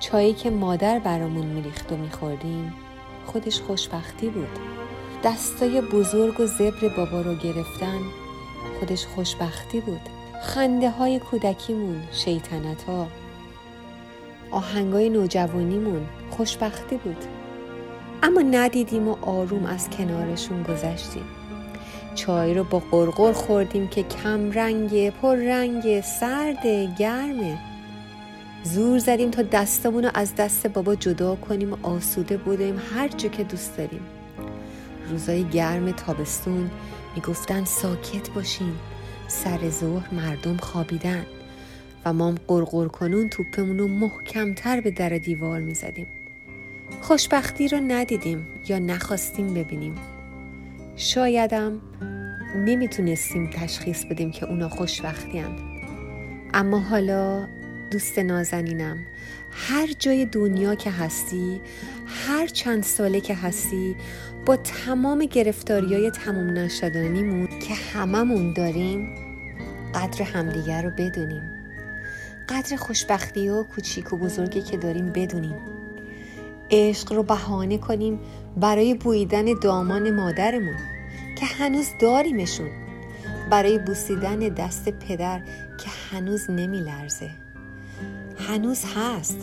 چایی 0.01 0.33
که 0.33 0.51
مادر 0.51 0.99
برامون 0.99 1.47
میریخت 1.47 1.93
و 1.93 1.97
میخوردیم 1.97 2.73
خودش 3.27 3.61
خوشبختی 3.61 4.29
بود. 4.29 4.59
دستای 5.25 5.81
بزرگ 5.81 6.41
و 6.41 6.47
زبر 6.47 6.89
بابا 6.97 7.21
رو 7.21 7.35
گرفتن 7.35 8.01
خودش 8.81 9.07
خوشبختی 9.07 9.81
بود. 9.81 10.01
خنده 10.43 10.91
های 10.91 11.19
کودکیمون 11.19 12.03
شیطنت 12.13 12.83
ها 12.83 13.07
آهنگای 14.51 15.09
نوجوانیمون 15.09 16.07
خوشبختی 16.31 16.97
بود. 16.97 17.36
اما 18.23 18.41
ندیدیم 18.41 19.09
و 19.09 19.17
آروم 19.23 19.67
از 19.67 19.91
کنارشون 19.91 20.63
گذشتیم. 20.63 21.25
چای 22.15 22.55
رو 22.55 22.65
با 22.65 22.79
قرقر 22.79 23.33
خوردیم 23.33 23.89
که 23.89 24.03
کم 24.03 24.53
رنگ 24.53 25.11
پر 25.11 25.37
رنگ 25.37 26.01
سرد 26.01 26.67
گرمه 26.99 27.59
زور 28.63 28.99
زدیم 28.99 29.31
تا 29.31 29.43
دستمون 29.43 30.05
رو 30.05 30.11
از 30.15 30.35
دست 30.35 30.67
بابا 30.67 30.95
جدا 30.95 31.35
کنیم 31.35 31.73
و 31.73 31.77
آسوده 31.83 32.37
بودیم 32.37 32.81
هر 32.95 33.09
جا 33.09 33.29
که 33.29 33.45
دوست 33.45 33.77
داریم. 33.77 34.01
روزای 35.11 35.45
گرم 35.45 35.91
تابستون 35.91 36.71
می‌گفتن 37.15 37.65
ساکت 37.65 38.31
باشین. 38.31 38.73
سر 39.29 39.71
ظهر 39.71 40.15
مردم 40.15 40.57
خوابیدن 40.57 41.27
و 42.05 42.13
ما 42.13 42.35
قرقر 42.49 42.89
کنون 42.89 43.29
توپمون 43.29 43.79
رو 43.79 43.89
محکمتر 43.89 44.81
به 44.81 44.91
در 44.91 45.09
دیوار 45.09 45.61
می‌زدیم. 45.61 46.07
خوشبختی 47.01 47.69
رو 47.69 47.81
ندیدیم 47.81 48.47
یا 48.69 48.79
نخواستیم 48.79 49.55
ببینیم. 49.55 49.95
شایدم 50.97 51.81
نمی‌تونستیم 52.57 53.51
تشخیص 53.53 54.05
بدیم 54.05 54.31
که 54.31 54.47
اونا 54.47 54.69
خوشبختی 54.69 55.39
هم. 55.39 55.57
اما 56.55 56.79
حالا 56.79 57.49
دوست 57.91 58.19
نازنینم 58.19 58.99
هر 59.51 59.87
جای 59.99 60.27
دنیا 60.27 60.75
که 60.75 60.91
هستی 60.91 61.61
هر 62.07 62.47
چند 62.47 62.83
ساله 62.83 63.21
که 63.21 63.35
هستی 63.35 63.97
با 64.47 64.57
تمام 64.57 65.25
گرفتاری 65.25 65.95
های 65.95 66.11
تموم 66.11 66.51
نشدنیمون 66.51 67.47
که 67.47 67.75
هممون 67.75 68.53
داریم 68.53 69.15
قدر 69.95 70.23
همدیگر 70.23 70.83
رو 70.83 70.91
بدونیم. 70.91 71.43
قدر 72.49 72.77
خوشبختی 72.77 73.49
و 73.49 73.63
کوچیک 73.63 74.13
و 74.13 74.17
بزرگی 74.17 74.63
که 74.63 74.77
داریم 74.77 75.07
بدونیم. 75.13 75.76
عشق 76.71 77.13
رو 77.13 77.23
بهانه 77.23 77.79
کنیم 77.79 78.21
برای 78.57 78.95
بویدن 78.95 79.45
دامان 79.63 80.15
مادرمون 80.15 80.77
که 81.39 81.47
هنوز 81.47 81.87
داریمشون. 82.01 82.71
برای 83.51 83.79
بوسیدن 83.79 84.39
دست 84.39 84.89
پدر 84.89 85.39
که 85.79 85.91
هنوز 86.11 86.51
نمی 86.51 86.81
لرزه 86.81 87.31
هنوز 88.39 88.85
هست. 88.97 89.39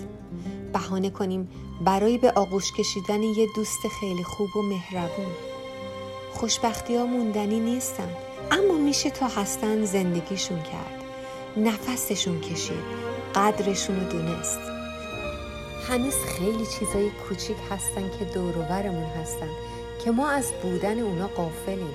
بهانه 0.74 1.10
کنیم 1.10 1.50
برای 1.86 2.18
به 2.18 2.32
آغوش 2.32 2.72
کشیدن 2.74 3.24
یه 3.24 3.48
دوست 3.56 3.88
خیلی 4.00 4.24
خوب 4.24 4.58
و 4.58 4.62
مهربون. 4.62 5.34
خوشبختی 6.34 6.96
ها 6.96 7.06
موندنی 7.06 7.60
نیستن 7.60 8.10
اما 8.52 8.78
میشه 8.78 9.10
تا 9.10 9.28
هستن 9.28 9.86
زندگیشون 9.86 10.64
کرد. 10.64 11.04
نفسشون 11.58 12.42
کشید 12.42 12.84
قدرشون 13.36 14.00
رو 14.00 14.12
دونست. 14.12 14.73
هنوز 15.90 16.16
خیلی 16.26 16.66
چیزای 16.66 17.10
کوچیک 17.10 17.58
هستن 17.72 18.10
که 18.20 18.26
دوروورمون 18.26 19.04
هستن 19.04 19.50
که 20.04 20.12
ما 20.12 20.30
از 20.30 20.52
بودن 20.62 21.00
اونا 21.00 21.28
قافلیم 21.28 21.94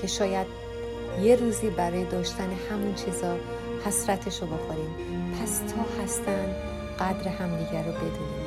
که 0.00 0.06
شاید 0.06 0.46
یه 1.22 1.36
روزی 1.36 1.70
برای 1.70 2.04
داشتن 2.04 2.50
همون 2.70 2.94
چیزا 2.94 3.36
حسرتش 3.86 4.40
رو 4.40 4.46
بخوریم. 4.46 4.94
پس 5.42 5.58
تا 5.58 6.02
هستن 6.02 6.56
قدر 7.00 7.28
همدیگر 7.28 7.82
رو 7.82 7.92
بدونیم. 7.92 8.46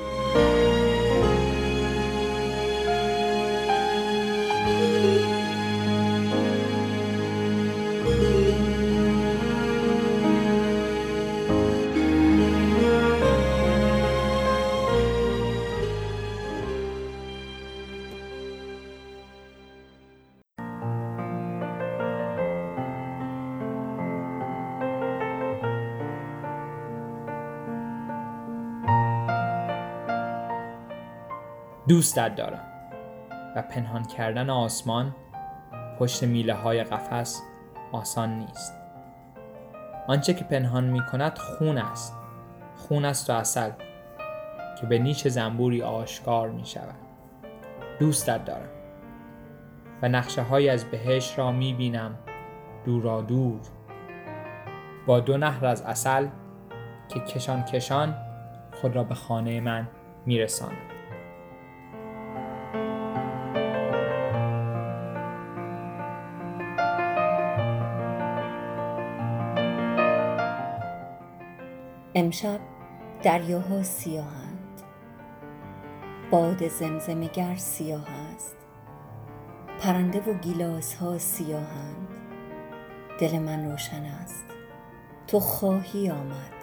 دوستت 31.89 32.35
دارم. 32.35 32.63
و 33.55 33.61
پنهان 33.61 34.03
کردن 34.03 34.49
آسمان 34.49 35.15
پشت 35.99 36.23
میله 36.23 36.53
های 36.53 36.83
قفس 36.83 37.41
آسان 37.91 38.39
نیست. 38.39 38.73
آنچه 40.07 40.33
که 40.33 40.43
پنهان 40.43 40.83
می 40.83 41.05
کند 41.05 41.37
خون 41.37 41.77
است. 41.77 42.17
خون 42.75 43.05
است 43.05 43.29
و 43.29 43.33
اصل 43.33 43.71
که 44.81 44.87
به 44.87 44.99
نیچ 44.99 45.27
زنبوری 45.27 45.81
آشکار 45.81 46.49
می 46.49 46.65
شود 46.65 46.95
دوستت 47.99 48.45
دارم. 48.45 48.69
و 50.01 50.09
نقشه 50.09 50.41
های 50.41 50.69
از 50.69 50.85
بهش 50.85 51.39
را 51.39 51.51
می 51.51 51.73
بینم 51.73 52.15
دورا 52.85 53.21
دور. 53.21 53.59
با 55.05 55.19
دو 55.19 55.37
نهر 55.37 55.65
از 55.65 55.81
اصل 55.81 56.27
که 57.07 57.19
کشان 57.19 57.63
کشان 57.63 58.15
خود 58.81 58.95
را 58.95 59.03
به 59.03 59.15
خانه 59.15 59.61
من 59.61 59.87
میرسانم. 60.25 60.98
امشب 72.19 72.59
دریاها 73.23 73.83
سیاهند 73.83 74.81
باد 76.31 76.67
زمزمگر 76.67 77.55
سیاه 77.55 78.07
است. 78.35 78.55
پرنده 79.79 80.19
و 80.19 80.33
گیلاس 80.33 80.95
ها 80.95 81.17
سیاهند 81.17 82.07
دل 83.19 83.39
من 83.39 83.71
روشن 83.71 84.03
است. 84.03 84.45
تو 85.27 85.39
خواهی 85.39 86.11
آمد. 86.11 86.58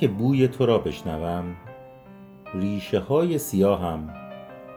آنکه 0.00 0.14
بوی 0.14 0.48
تو 0.48 0.66
را 0.66 0.78
بشنوم 0.78 1.56
ریشه 2.54 2.98
های 2.98 3.38
سیاهم 3.38 4.14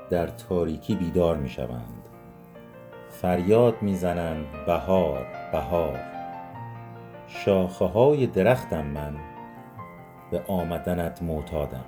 در 0.09 0.27
تاریکی 0.27 0.95
بیدار 0.95 1.37
می 1.37 1.49
شوند 1.49 2.09
فریاد 3.09 3.81
می 3.81 3.95
زنند 3.95 4.45
بهار 4.67 5.25
بهار. 5.51 5.99
شاخه 7.27 7.85
های 7.85 8.27
درختم 8.27 8.85
من 8.85 9.15
به 10.31 10.41
آمدنت 10.47 11.21
معتادم. 11.21 11.85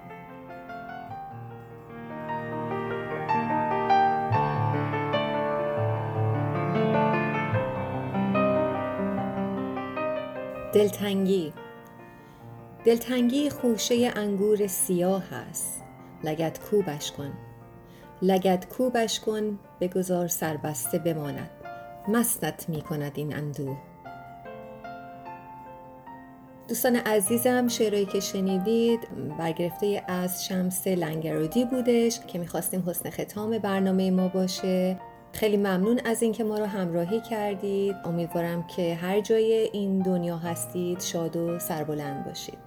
دلتنگی 10.73 11.53
دلتنگی 12.85 13.49
خوشه 13.49 14.11
انگور 14.15 14.67
سیاه 14.67 15.33
است. 15.33 15.83
لگت 16.23 16.59
کوبش 16.59 17.11
کن. 17.11 17.31
لگت 18.21 18.65
کوبش 18.69 19.19
کن 19.19 19.59
بگذار 19.81 20.27
سربسته 20.27 20.99
بماند. 20.99 21.49
مستت 22.07 22.69
می 22.69 22.81
کند 22.81 23.11
این 23.15 23.35
اندوه. 23.35 23.77
دوستان 26.67 26.95
عزیزم 26.95 27.67
شعرهایی 27.67 28.05
که 28.05 28.19
شنیدید 28.19 28.99
برگرفته 29.39 30.03
از 30.07 30.45
شمس 30.45 30.87
لنگرودی 30.87 31.65
بودش 31.65 32.19
که 32.27 32.39
می‌خواستیم 32.39 32.83
حسن 32.89 33.09
ختام 33.09 33.57
برنامه 33.57 34.11
ما 34.11 34.27
باشه. 34.27 34.99
خیلی 35.33 35.57
ممنون 35.57 35.99
از 36.05 36.21
اینکه 36.21 36.43
ما 36.43 36.57
رو 36.57 36.65
همراهی 36.65 37.21
کردید. 37.21 37.95
امیدوارم 38.05 38.67
که 38.67 38.95
هر 38.95 39.21
جای 39.21 39.69
این 39.73 39.99
دنیا 39.99 40.37
هستید 40.37 41.01
شاد 41.01 41.35
و 41.35 41.59
سربلند 41.59 42.25
باشید. 42.25 42.64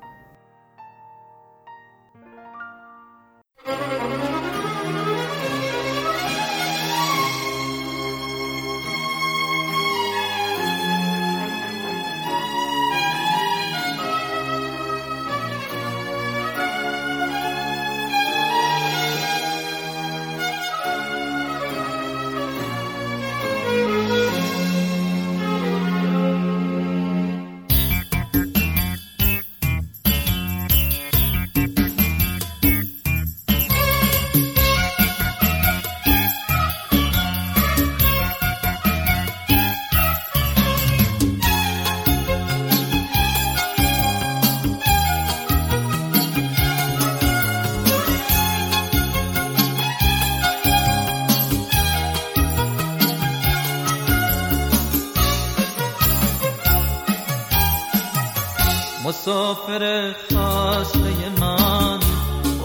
مسافر 59.29 60.15
خسته 60.33 61.41
من 61.41 61.99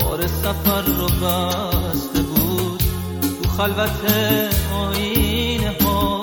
بار 0.02 0.28
سفر 0.28 0.82
رو 0.82 1.06
بسته 1.06 2.22
بود. 2.22 2.84
تو 3.22 3.50
خلوت 3.50 4.02
آینه 4.74 5.74
ها 5.84 6.22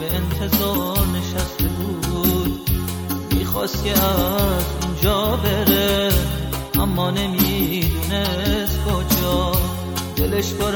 به 0.00 0.16
انتظار 0.16 1.06
نشسته 1.06 1.64
بود. 1.64 2.70
می‌خواست 3.38 3.84
که 3.84 3.90
از 3.90 4.64
اونجا 4.82 5.36
بره 5.36 6.12
اما 6.80 7.10
نمی‌دونست 7.10 8.78
کجا. 8.84 9.52
دلش 10.16 10.52
پر 10.52 10.72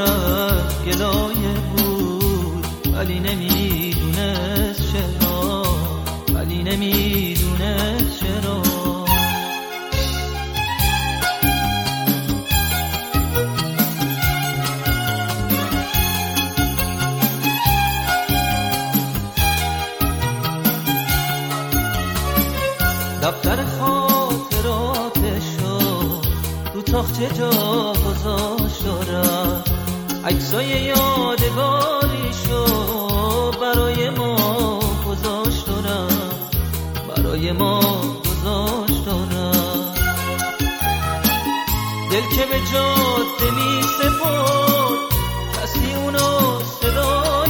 گلایه 0.86 1.54
بود 1.76 2.66
ولی 2.94 3.20
نمی‌دونست 3.20 4.92
چرا. 4.92 5.62
ولی 6.34 6.62
نمی‌دونست 6.62 8.20
چرا. 8.20 8.67
جا 27.28 27.92
گذاشت 27.92 28.84
دارم 28.84 29.64
عکسای 30.24 30.66
یادگاریشو 30.66 32.64
برای 33.60 34.10
ما 34.10 34.78
گذاشت 35.06 35.66
دارم 35.66 36.08
برای 37.08 37.52
ما 37.52 37.80
گذاشت 38.20 39.04
دارم 39.04 39.94
دل 42.10 42.36
که 42.36 42.46
به 42.46 42.60
جاده 42.72 43.50
می 43.50 43.82
سپرد 43.82 44.98
کسی 45.62 45.94
اونو 45.94 46.58
صدا 46.80 47.44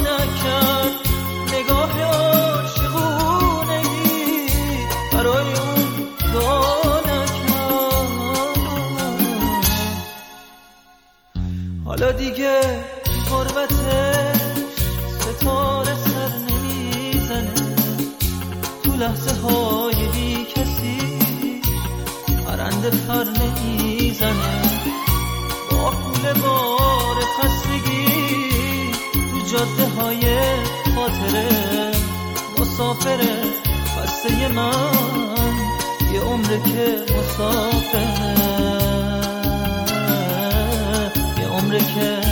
غربتش 13.29 14.41
ستاره 15.19 15.95
سر 15.95 16.31
نمی‌زنه. 16.49 17.53
تو 18.83 18.91
لحظه 18.91 19.41
های 19.41 20.07
بی 20.13 20.45
کسی 20.55 20.99
پرنده 22.45 22.89
پر 22.89 23.23
نمی‌زنه. 23.23 24.61
با 25.71 25.91
کول 25.91 26.41
بار 26.41 27.15
خستگی 27.39 28.91
تو 29.13 29.39
جاده 29.51 29.85
های 29.97 30.23
خاطره. 30.95 31.91
مسافره 32.59 33.35
خسته 33.97 34.47
من 34.47 35.53
یه 36.13 36.21
عمره 36.21 36.61
که 36.63 37.05
مسافره 37.13 38.35
یه 41.39 41.47
عمره 41.47 41.79
که 41.79 42.28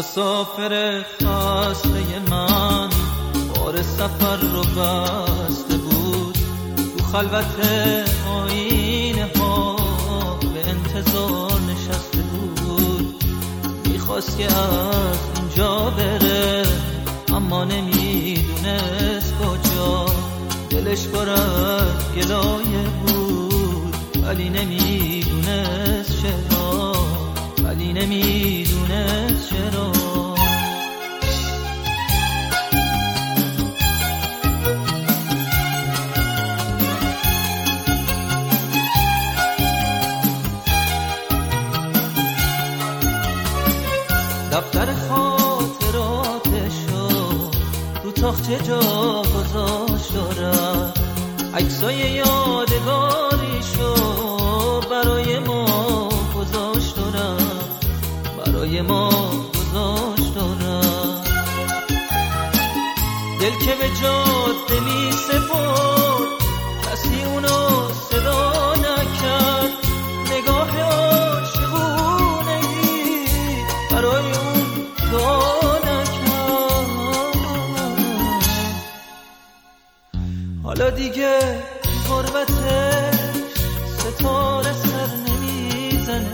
مسافر 0.00 1.04
خسته 1.18 2.18
من. 2.30 2.69
سفر 4.00 4.36
رو 4.36 4.60
بسته 4.60 5.76
بود. 5.76 6.38
تو 6.98 7.04
خلوت 7.04 7.56
آینه 8.28 9.28
ها 9.38 9.76
به 10.54 10.68
انتظار 10.68 11.60
نشسته 11.60 12.18
بود. 12.18 13.24
خواست 13.98 14.38
که 14.38 14.44
از 14.44 15.18
اینجا 15.36 15.90
بره 15.90 16.66
اما 17.28 17.64
نمی‌دونست 17.64 19.34
کجا. 19.34 20.06
دلش 20.70 21.06
از 21.28 22.14
گلایه 22.16 22.84
بود 23.06 23.94
ولی 24.24 24.48
نمی‌دونست 24.48 26.22
چرا. 26.22 26.92
ولی 27.64 27.92
نمی‌دونست 27.92 29.50
چرا. 29.50 29.99
تاخچه 48.20 48.58
جا 48.58 48.80
گذاشت 49.22 50.14
دارم 50.14 50.92
عکسای 51.54 51.96
یادگاریشو 51.96 53.94
برای 54.90 55.38
ما 55.38 56.08
گذاشت 56.36 56.96
دارم 56.96 57.36
برای 58.38 58.82
ما 58.82 59.10
گذاشت 59.54 60.34
دارم 60.34 61.24
دل 63.40 63.58
که 63.64 63.74
به 63.74 63.90
جاده 64.02 64.80
می 64.80 65.12
سپرد. 65.12 66.29
دیگه 80.90 81.62
غربتش 82.08 83.20
ستاره 83.98 84.72
سر 84.72 85.10
نمی‌زنه. 85.28 86.32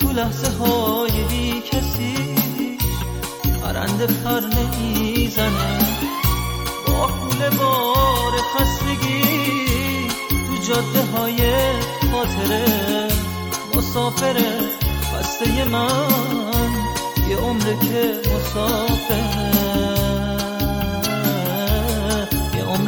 تو 0.00 0.12
لحظه 0.12 0.50
های 0.58 1.10
بی 1.28 1.60
کسی 1.60 2.36
پرنده 3.62 4.06
پر 4.06 4.40
نمی‌زنه. 4.40 5.78
با 6.86 7.06
کول 7.06 7.48
بار 7.58 8.32
خستگی 8.54 10.08
تو 10.28 10.62
جاده 10.68 11.02
های 11.12 11.40
خاطره. 12.12 13.08
مسافره 13.74 14.52
خسته 15.14 15.64
من 15.64 16.70
یه 17.30 17.36
عمره 17.36 17.76
که 17.80 18.20
مسافره 18.34 19.67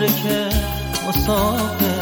عمره 0.01 0.13
که 0.23 0.49
مسافره 1.09 2.00